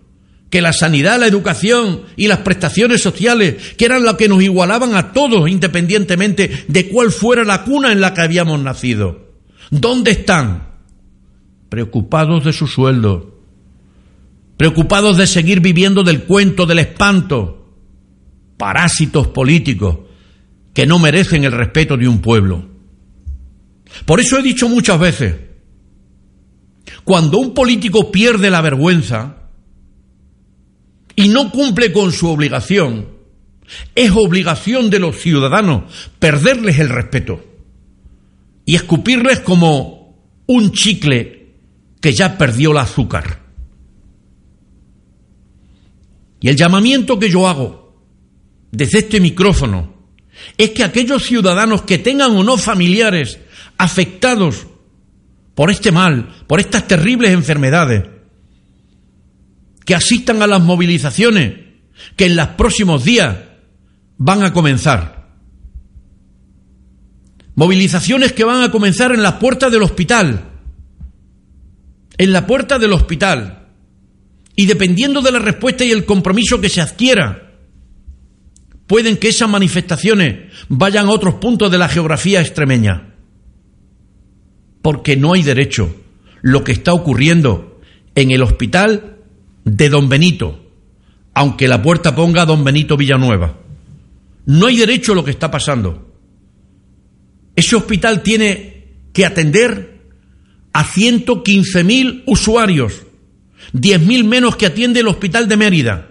[0.52, 4.96] que la sanidad, la educación y las prestaciones sociales, que eran lo que nos igualaban
[4.96, 9.32] a todos, independientemente de cuál fuera la cuna en la que habíamos nacido.
[9.70, 10.68] ¿Dónde están?
[11.70, 13.40] Preocupados de su sueldo,
[14.58, 17.61] preocupados de seguir viviendo del cuento, del espanto,
[18.62, 19.98] parásitos políticos
[20.72, 22.70] que no merecen el respeto de un pueblo.
[24.06, 25.36] Por eso he dicho muchas veces,
[27.04, 29.50] cuando un político pierde la vergüenza
[31.16, 33.08] y no cumple con su obligación,
[33.96, 37.44] es obligación de los ciudadanos perderles el respeto
[38.64, 41.56] y escupirles como un chicle
[42.00, 43.42] que ya perdió el azúcar.
[46.40, 47.81] Y el llamamiento que yo hago
[48.72, 50.02] desde este micrófono
[50.58, 53.40] es que aquellos ciudadanos que tengan o no familiares
[53.78, 54.68] afectados
[55.56, 58.04] por este mal, por estas terribles enfermedades,
[59.86, 61.54] que asistan a las movilizaciones
[62.16, 63.38] que en los próximos días
[64.18, 65.30] van a comenzar.
[67.56, 70.46] Movilizaciones que van a comenzar en las puertas del hospital.
[72.18, 73.68] En la puerta del hospital.
[74.56, 77.51] Y dependiendo de la respuesta y el compromiso que se adquiera,
[78.92, 83.16] pueden que esas manifestaciones vayan a otros puntos de la geografía extremeña.
[84.82, 85.96] Porque no hay derecho
[86.42, 87.80] lo que está ocurriendo
[88.16, 89.20] en el hospital
[89.64, 90.74] de Don Benito,
[91.34, 93.60] aunque la puerta ponga Don Benito Villanueva.
[94.48, 96.14] No hay derecho a lo que está pasando.
[97.56, 100.02] Ese hospital tiene que atender
[100.74, 103.04] a 115.000 usuarios,
[103.72, 106.11] 10.000 menos que atiende el hospital de Mérida.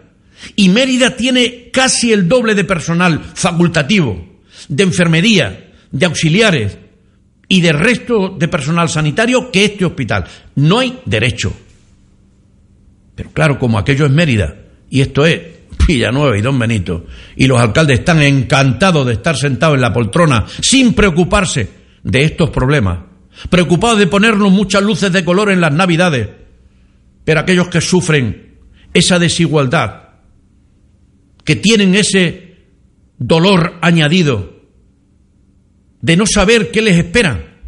[0.56, 6.78] Y Mérida tiene casi el doble de personal facultativo, de enfermería, de auxiliares
[7.48, 10.24] y de resto de personal sanitario que este hospital.
[10.54, 11.52] No hay derecho.
[13.14, 14.56] Pero claro, como aquello es Mérida
[14.88, 15.40] y esto es
[15.86, 20.46] Villanueva y Don Benito, y los alcaldes están encantados de estar sentados en la poltrona
[20.60, 21.68] sin preocuparse
[22.02, 23.00] de estos problemas,
[23.48, 26.28] preocupados de ponernos muchas luces de color en las navidades,
[27.24, 28.58] pero aquellos que sufren
[28.92, 30.09] esa desigualdad,
[31.44, 32.56] que tienen ese
[33.18, 34.60] dolor añadido
[36.00, 37.58] de no saber qué les espera,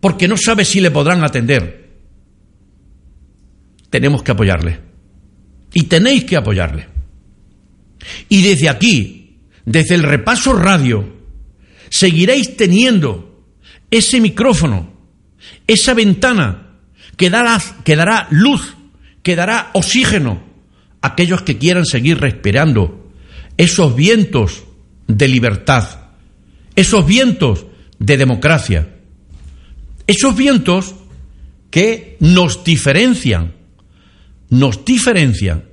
[0.00, 1.90] porque no sabe si le podrán atender,
[3.90, 4.80] tenemos que apoyarle.
[5.74, 6.88] Y tenéis que apoyarle.
[8.28, 11.20] Y desde aquí, desde el repaso radio,
[11.90, 13.44] seguiréis teniendo
[13.90, 14.92] ese micrófono,
[15.66, 16.78] esa ventana
[17.16, 18.76] que dará, que dará luz,
[19.22, 20.49] que dará oxígeno
[21.02, 23.12] aquellos que quieran seguir respirando
[23.56, 24.64] esos vientos
[25.06, 25.86] de libertad,
[26.76, 27.66] esos vientos
[27.98, 28.88] de democracia,
[30.06, 30.94] esos vientos
[31.70, 33.54] que nos diferencian,
[34.48, 35.64] nos diferencian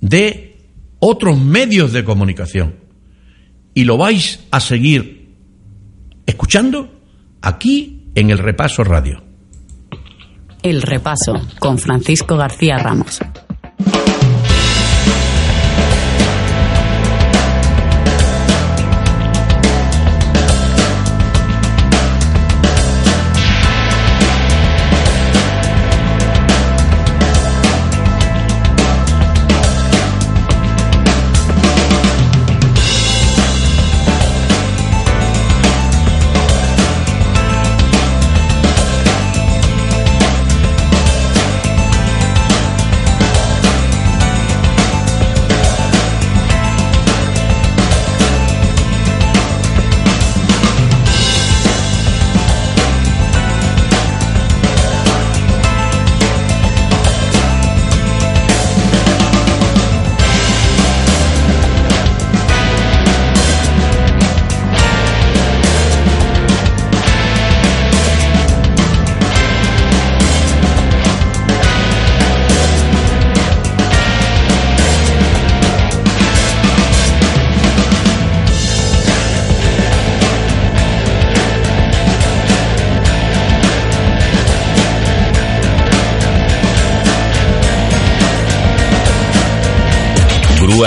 [0.00, 0.58] de
[0.98, 2.76] otros medios de comunicación.
[3.74, 5.28] Y lo vais a seguir
[6.26, 7.00] escuchando
[7.42, 9.22] aquí en el Repaso Radio.
[10.62, 13.20] El Repaso con Francisco García Ramos.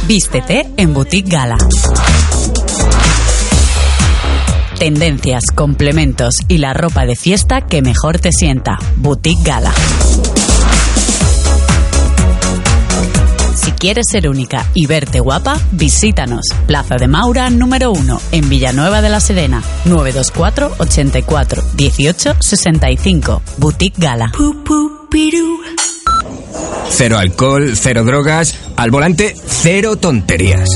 [0.08, 1.58] Vístete en Boutique Gala.
[4.78, 8.78] Tendencias, complementos y la ropa de fiesta que mejor te sienta.
[8.98, 9.74] Boutique Gala.
[13.84, 16.46] Quieres ser única y verte guapa, visítanos.
[16.68, 19.62] Plaza de Maura número 1 en Villanueva de la Sedena.
[19.84, 23.42] 924 84 18 65.
[23.58, 24.32] Boutique Gala.
[26.88, 30.70] Cero alcohol, cero drogas, al volante, cero tonterías.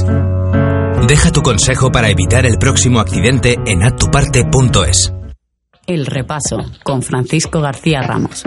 [1.08, 5.14] Deja tu consejo para evitar el próximo accidente en atuparte.es.
[5.86, 8.44] El repaso con Francisco García Ramos.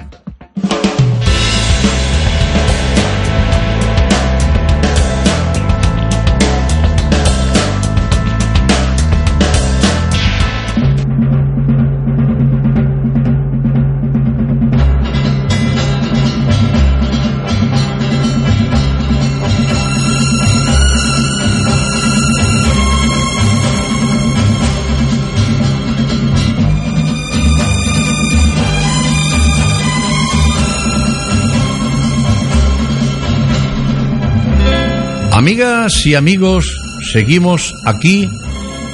[35.51, 36.77] Amigas y amigos,
[37.13, 38.29] seguimos aquí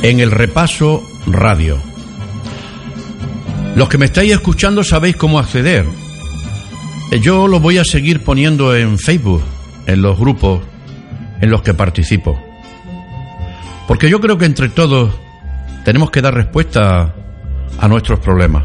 [0.00, 1.76] en el repaso radio.
[3.74, 5.84] Los que me estáis escuchando sabéis cómo acceder.
[7.10, 9.42] Eh, Yo lo voy a seguir poniendo en Facebook,
[9.86, 10.62] en los grupos
[11.42, 12.42] en los que participo.
[13.86, 15.12] Porque yo creo que entre todos
[15.84, 17.14] tenemos que dar respuesta
[17.78, 18.64] a nuestros problemas.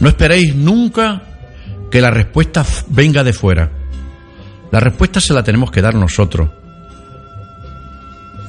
[0.00, 1.24] No esperéis nunca
[1.90, 3.70] que la respuesta venga de fuera.
[4.72, 6.48] La respuesta se la tenemos que dar nosotros.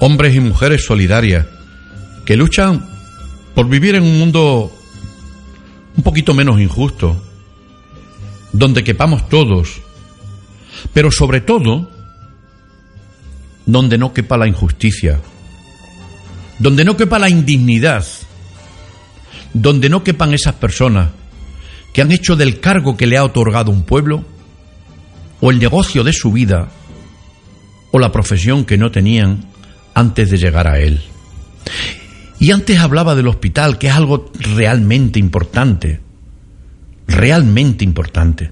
[0.04, 1.46] Hombres y mujeres solidarias
[2.26, 2.90] que luchan
[3.54, 4.72] por vivir en un mundo
[5.96, 7.22] un poquito menos injusto,
[8.52, 9.80] donde quepamos todos,
[10.92, 11.88] pero sobre todo
[13.68, 15.22] donde no quepa la injusticia,
[16.58, 18.04] donde no quepa la indignidad,
[19.54, 21.10] donde no quepan esas personas
[21.94, 24.26] que han hecho del cargo que le ha otorgado un pueblo,
[25.42, 26.72] o el negocio de su vida,
[27.92, 29.51] o la profesión que no tenían
[29.94, 31.02] antes de llegar a él.
[32.40, 36.00] Y antes hablaba del hospital, que es algo realmente importante,
[37.08, 38.52] realmente importante.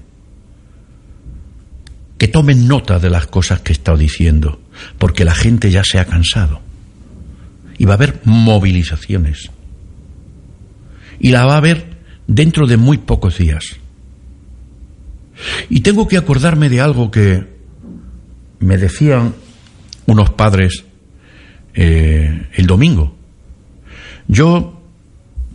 [2.16, 4.60] Que tomen nota de las cosas que he estado diciendo,
[4.98, 6.60] porque la gente ya se ha cansado.
[7.78, 9.50] Y va a haber movilizaciones.
[11.18, 13.76] Y la va a haber dentro de muy pocos días.
[15.68, 17.44] Y tengo que acordarme de algo que
[18.60, 19.34] me decían
[20.06, 20.84] unos padres
[21.82, 23.16] eh, el domingo.
[24.28, 24.82] Yo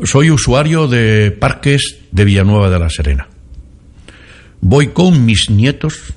[0.04, 3.28] soy usuario de parques de Villanueva de la Serena.
[4.60, 6.16] Voy con mis nietos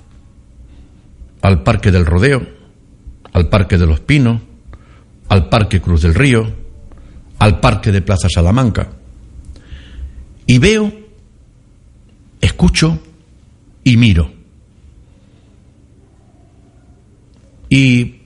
[1.42, 2.40] al Parque del Rodeo,
[3.34, 4.40] al Parque de los Pinos,
[5.28, 6.54] al Parque Cruz del Río,
[7.38, 8.88] al Parque de Plaza Salamanca.
[10.46, 10.90] Y veo,
[12.40, 12.98] escucho
[13.84, 14.32] y miro.
[17.68, 18.17] Y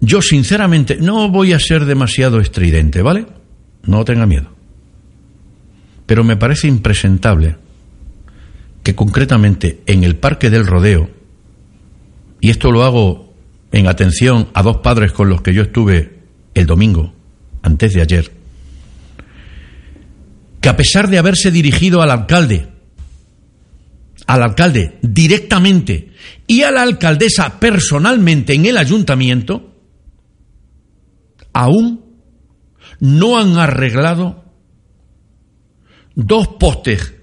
[0.00, 3.26] yo sinceramente no voy a ser demasiado estridente, ¿vale?
[3.84, 4.54] No tenga miedo.
[6.06, 7.56] Pero me parece impresentable
[8.82, 11.10] que concretamente en el Parque del Rodeo,
[12.40, 13.34] y esto lo hago
[13.72, 16.20] en atención a dos padres con los que yo estuve
[16.54, 17.12] el domingo,
[17.62, 18.32] antes de ayer,
[20.60, 22.68] que a pesar de haberse dirigido al alcalde,
[24.26, 26.12] al alcalde directamente
[26.46, 29.67] y a la alcaldesa personalmente en el ayuntamiento,
[31.58, 32.04] aún
[33.00, 34.44] no han arreglado
[36.14, 37.14] dos postes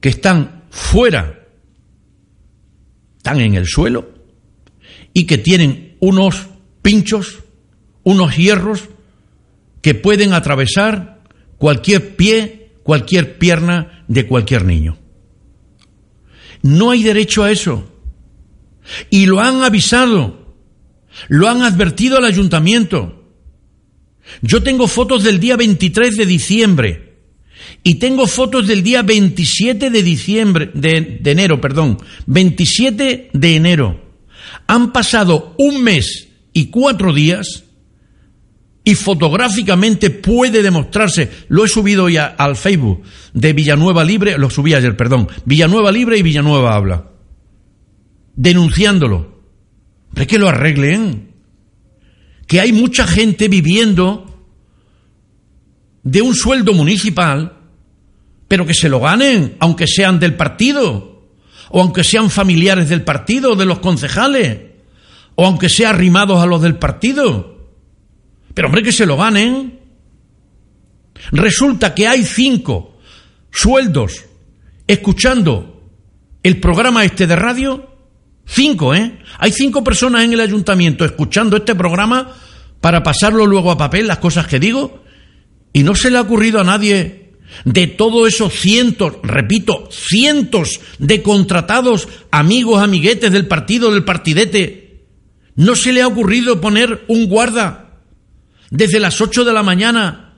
[0.00, 1.46] que están fuera,
[3.16, 4.12] están en el suelo
[5.14, 6.48] y que tienen unos
[6.82, 7.44] pinchos,
[8.02, 8.88] unos hierros
[9.82, 11.22] que pueden atravesar
[11.58, 14.98] cualquier pie, cualquier pierna de cualquier niño.
[16.62, 17.88] No hay derecho a eso.
[19.10, 20.39] Y lo han avisado,
[21.28, 23.20] lo han advertido al ayuntamiento.
[24.42, 27.10] Yo tengo fotos del día 23 de diciembre
[27.82, 34.00] y tengo fotos del día 27 de diciembre, de, enero, perdón, 27 de enero.
[34.66, 37.64] Han pasado un mes y cuatro días
[38.84, 43.02] y fotográficamente puede demostrarse, lo he subido ya al Facebook
[43.34, 47.10] de Villanueva Libre, lo subí ayer, perdón, Villanueva Libre y Villanueva Habla,
[48.34, 49.39] denunciándolo.
[50.14, 51.34] Pero que lo arreglen,
[52.46, 54.26] que hay mucha gente viviendo
[56.02, 57.58] de un sueldo municipal,
[58.48, 61.28] pero que se lo ganen, aunque sean del partido,
[61.70, 64.58] o aunque sean familiares del partido, de los concejales,
[65.36, 67.70] o aunque sean arrimados a los del partido.
[68.54, 69.78] Pero hombre, que se lo ganen.
[71.32, 72.98] Resulta que hay cinco
[73.50, 74.24] sueldos
[74.86, 75.88] escuchando
[76.42, 77.89] el programa este de radio.
[78.52, 79.18] Cinco, ¿eh?
[79.38, 82.34] Hay cinco personas en el ayuntamiento escuchando este programa
[82.80, 85.04] para pasarlo luego a papel, las cosas que digo.
[85.72, 87.34] Y no se le ha ocurrido a nadie
[87.64, 95.04] de todos esos cientos, repito, cientos de contratados amigos, amiguetes del partido, del partidete.
[95.54, 98.00] No se le ha ocurrido poner un guarda
[98.70, 100.34] desde las 8 de la mañana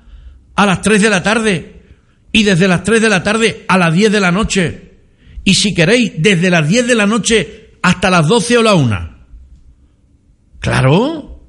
[0.54, 1.82] a las 3 de la tarde
[2.30, 4.92] y desde las 3 de la tarde a las 10 de la noche.
[5.44, 9.16] Y si queréis, desde las 10 de la noche hasta las 12 o la 1.
[10.60, 11.40] Claro.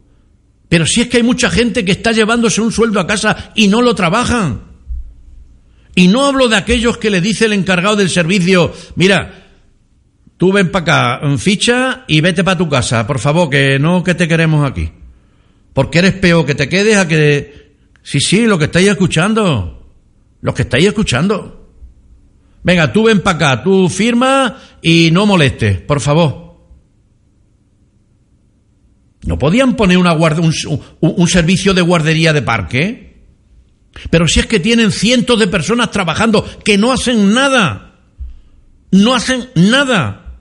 [0.67, 3.67] Pero si es que hay mucha gente que está llevándose un sueldo a casa y
[3.67, 4.61] no lo trabajan.
[5.95, 9.51] Y no hablo de aquellos que le dice el encargado del servicio, mira,
[10.37, 14.15] tú ven para acá, ficha y vete para tu casa, por favor, que no que
[14.15, 14.91] te queremos aquí.
[15.73, 17.75] Porque eres peor que te quedes a que...
[18.01, 19.91] Sí, sí, lo que estáis escuchando.
[20.41, 21.62] Lo que estáis escuchando.
[22.63, 26.43] Venga, tú ven para acá, tú firma y no molestes, por favor.
[29.25, 30.53] ¿No podían poner una un,
[30.99, 33.13] un servicio de guardería de parque?
[34.09, 37.99] Pero si es que tienen cientos de personas trabajando que no hacen nada.
[38.91, 40.39] No hacen nada.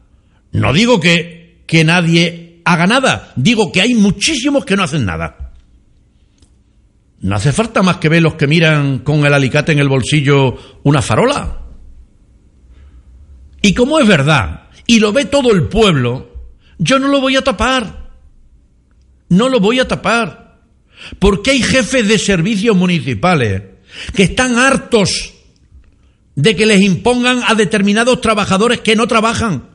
[0.53, 5.53] No digo que, que nadie haga nada, digo que hay muchísimos que no hacen nada.
[7.21, 10.57] No hace falta más que ver los que miran con el alicate en el bolsillo
[10.83, 11.62] una farola.
[13.63, 17.45] Y como es verdad, y lo ve todo el pueblo, yo no lo voy a
[17.45, 18.11] tapar.
[19.29, 20.61] No lo voy a tapar.
[21.19, 23.63] Porque hay jefes de servicios municipales
[24.15, 25.33] que están hartos
[26.35, 29.69] de que les impongan a determinados trabajadores que no trabajan,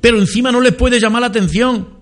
[0.00, 2.00] pero encima no les puede llamar la atención,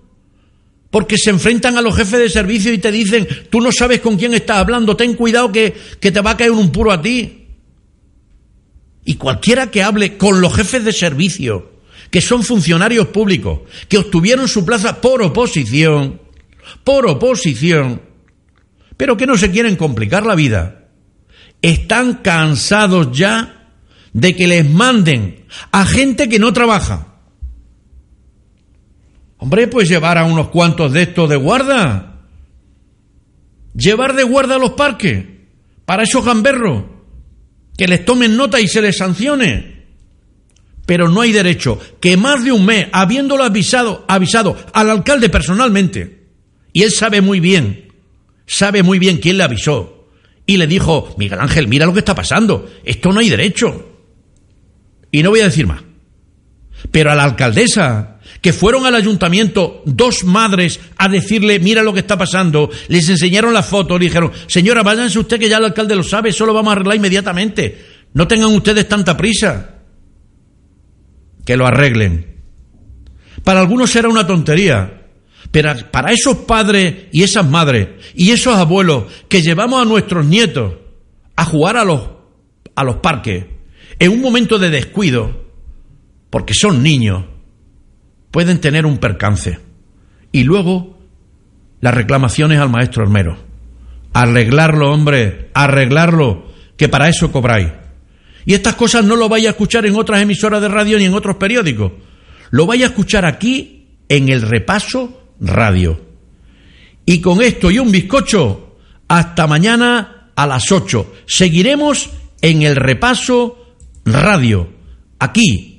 [0.89, 4.17] porque se enfrentan a los jefes de servicio y te dicen, tú no sabes con
[4.17, 7.42] quién estás hablando, ten cuidado que, que te va a caer un puro a ti.
[9.05, 11.73] Y cualquiera que hable con los jefes de servicio,
[12.09, 16.21] que son funcionarios públicos, que obtuvieron su plaza por oposición,
[16.83, 18.01] por oposición,
[18.97, 20.89] pero que no se quieren complicar la vida,
[21.61, 23.71] están cansados ya
[24.13, 27.07] de que les manden a gente que no trabaja.
[29.37, 32.21] Hombre, pues llevar a unos cuantos de estos de guarda.
[33.75, 35.25] Llevar de guarda a los parques
[35.85, 36.92] para esos gamberros
[37.77, 39.83] que les tomen nota y se les sancione.
[40.85, 46.23] Pero no hay derecho que más de un mes, habiéndolo avisado, avisado al alcalde personalmente,
[46.73, 47.93] y él sabe muy bien,
[48.45, 50.09] sabe muy bien quién le avisó,
[50.45, 53.89] y le dijo, Miguel Ángel, mira lo que está pasando, esto no hay derecho.
[55.11, 55.81] Y no voy a decir más.
[56.91, 58.12] Pero a la alcaldesa,
[58.43, 63.53] que fueron al ayuntamiento dos madres a decirle, mira lo que está pasando, les enseñaron
[63.53, 66.53] la foto, le dijeron, señora, váyanse usted que ya el alcalde lo sabe, eso lo
[66.53, 67.85] vamos a arreglar inmediatamente.
[68.13, 69.75] No tengan ustedes tanta prisa.
[71.45, 72.41] Que lo arreglen.
[73.45, 75.07] Para algunos será una tontería,
[75.49, 80.73] pero para esos padres y esas madres y esos abuelos que llevamos a nuestros nietos
[81.37, 82.09] a jugar a los,
[82.75, 83.45] a los parques
[83.99, 85.45] en un momento de descuido,
[86.29, 87.23] porque son niños,
[88.33, 89.59] pueden tener un percance.
[90.31, 90.97] Y luego
[91.81, 93.37] las reclamaciones al maestro Hermero.
[94.11, 97.69] Arreglarlo, hombre, arreglarlo, que para eso cobráis.
[98.45, 101.13] Y estas cosas no lo vais a escuchar en otras emisoras de radio ni en
[101.13, 101.91] otros periódicos.
[102.49, 106.01] Lo vais a escuchar aquí en el repaso radio.
[107.05, 108.77] Y con esto y un bizcocho,
[109.07, 111.13] hasta mañana a las 8.
[111.27, 112.09] Seguiremos
[112.41, 113.75] en el repaso
[114.05, 114.69] radio,
[115.19, 115.72] aquí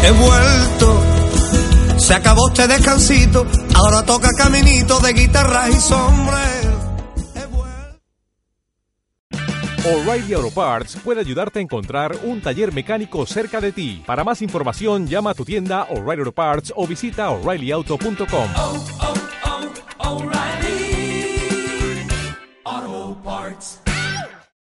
[0.07, 1.03] He vuelto.
[1.97, 3.45] Se acabó este descansito,
[3.75, 6.77] ahora toca caminito de guitarra y sombrero.
[9.85, 14.03] O'Reilly Auto Parts puede ayudarte a encontrar un taller mecánico cerca de ti.
[14.05, 18.49] Para más información, llama a tu tienda O'Reilly Auto Parts o visita oreillyauto.com.
[18.57, 19.57] Oh, oh, oh.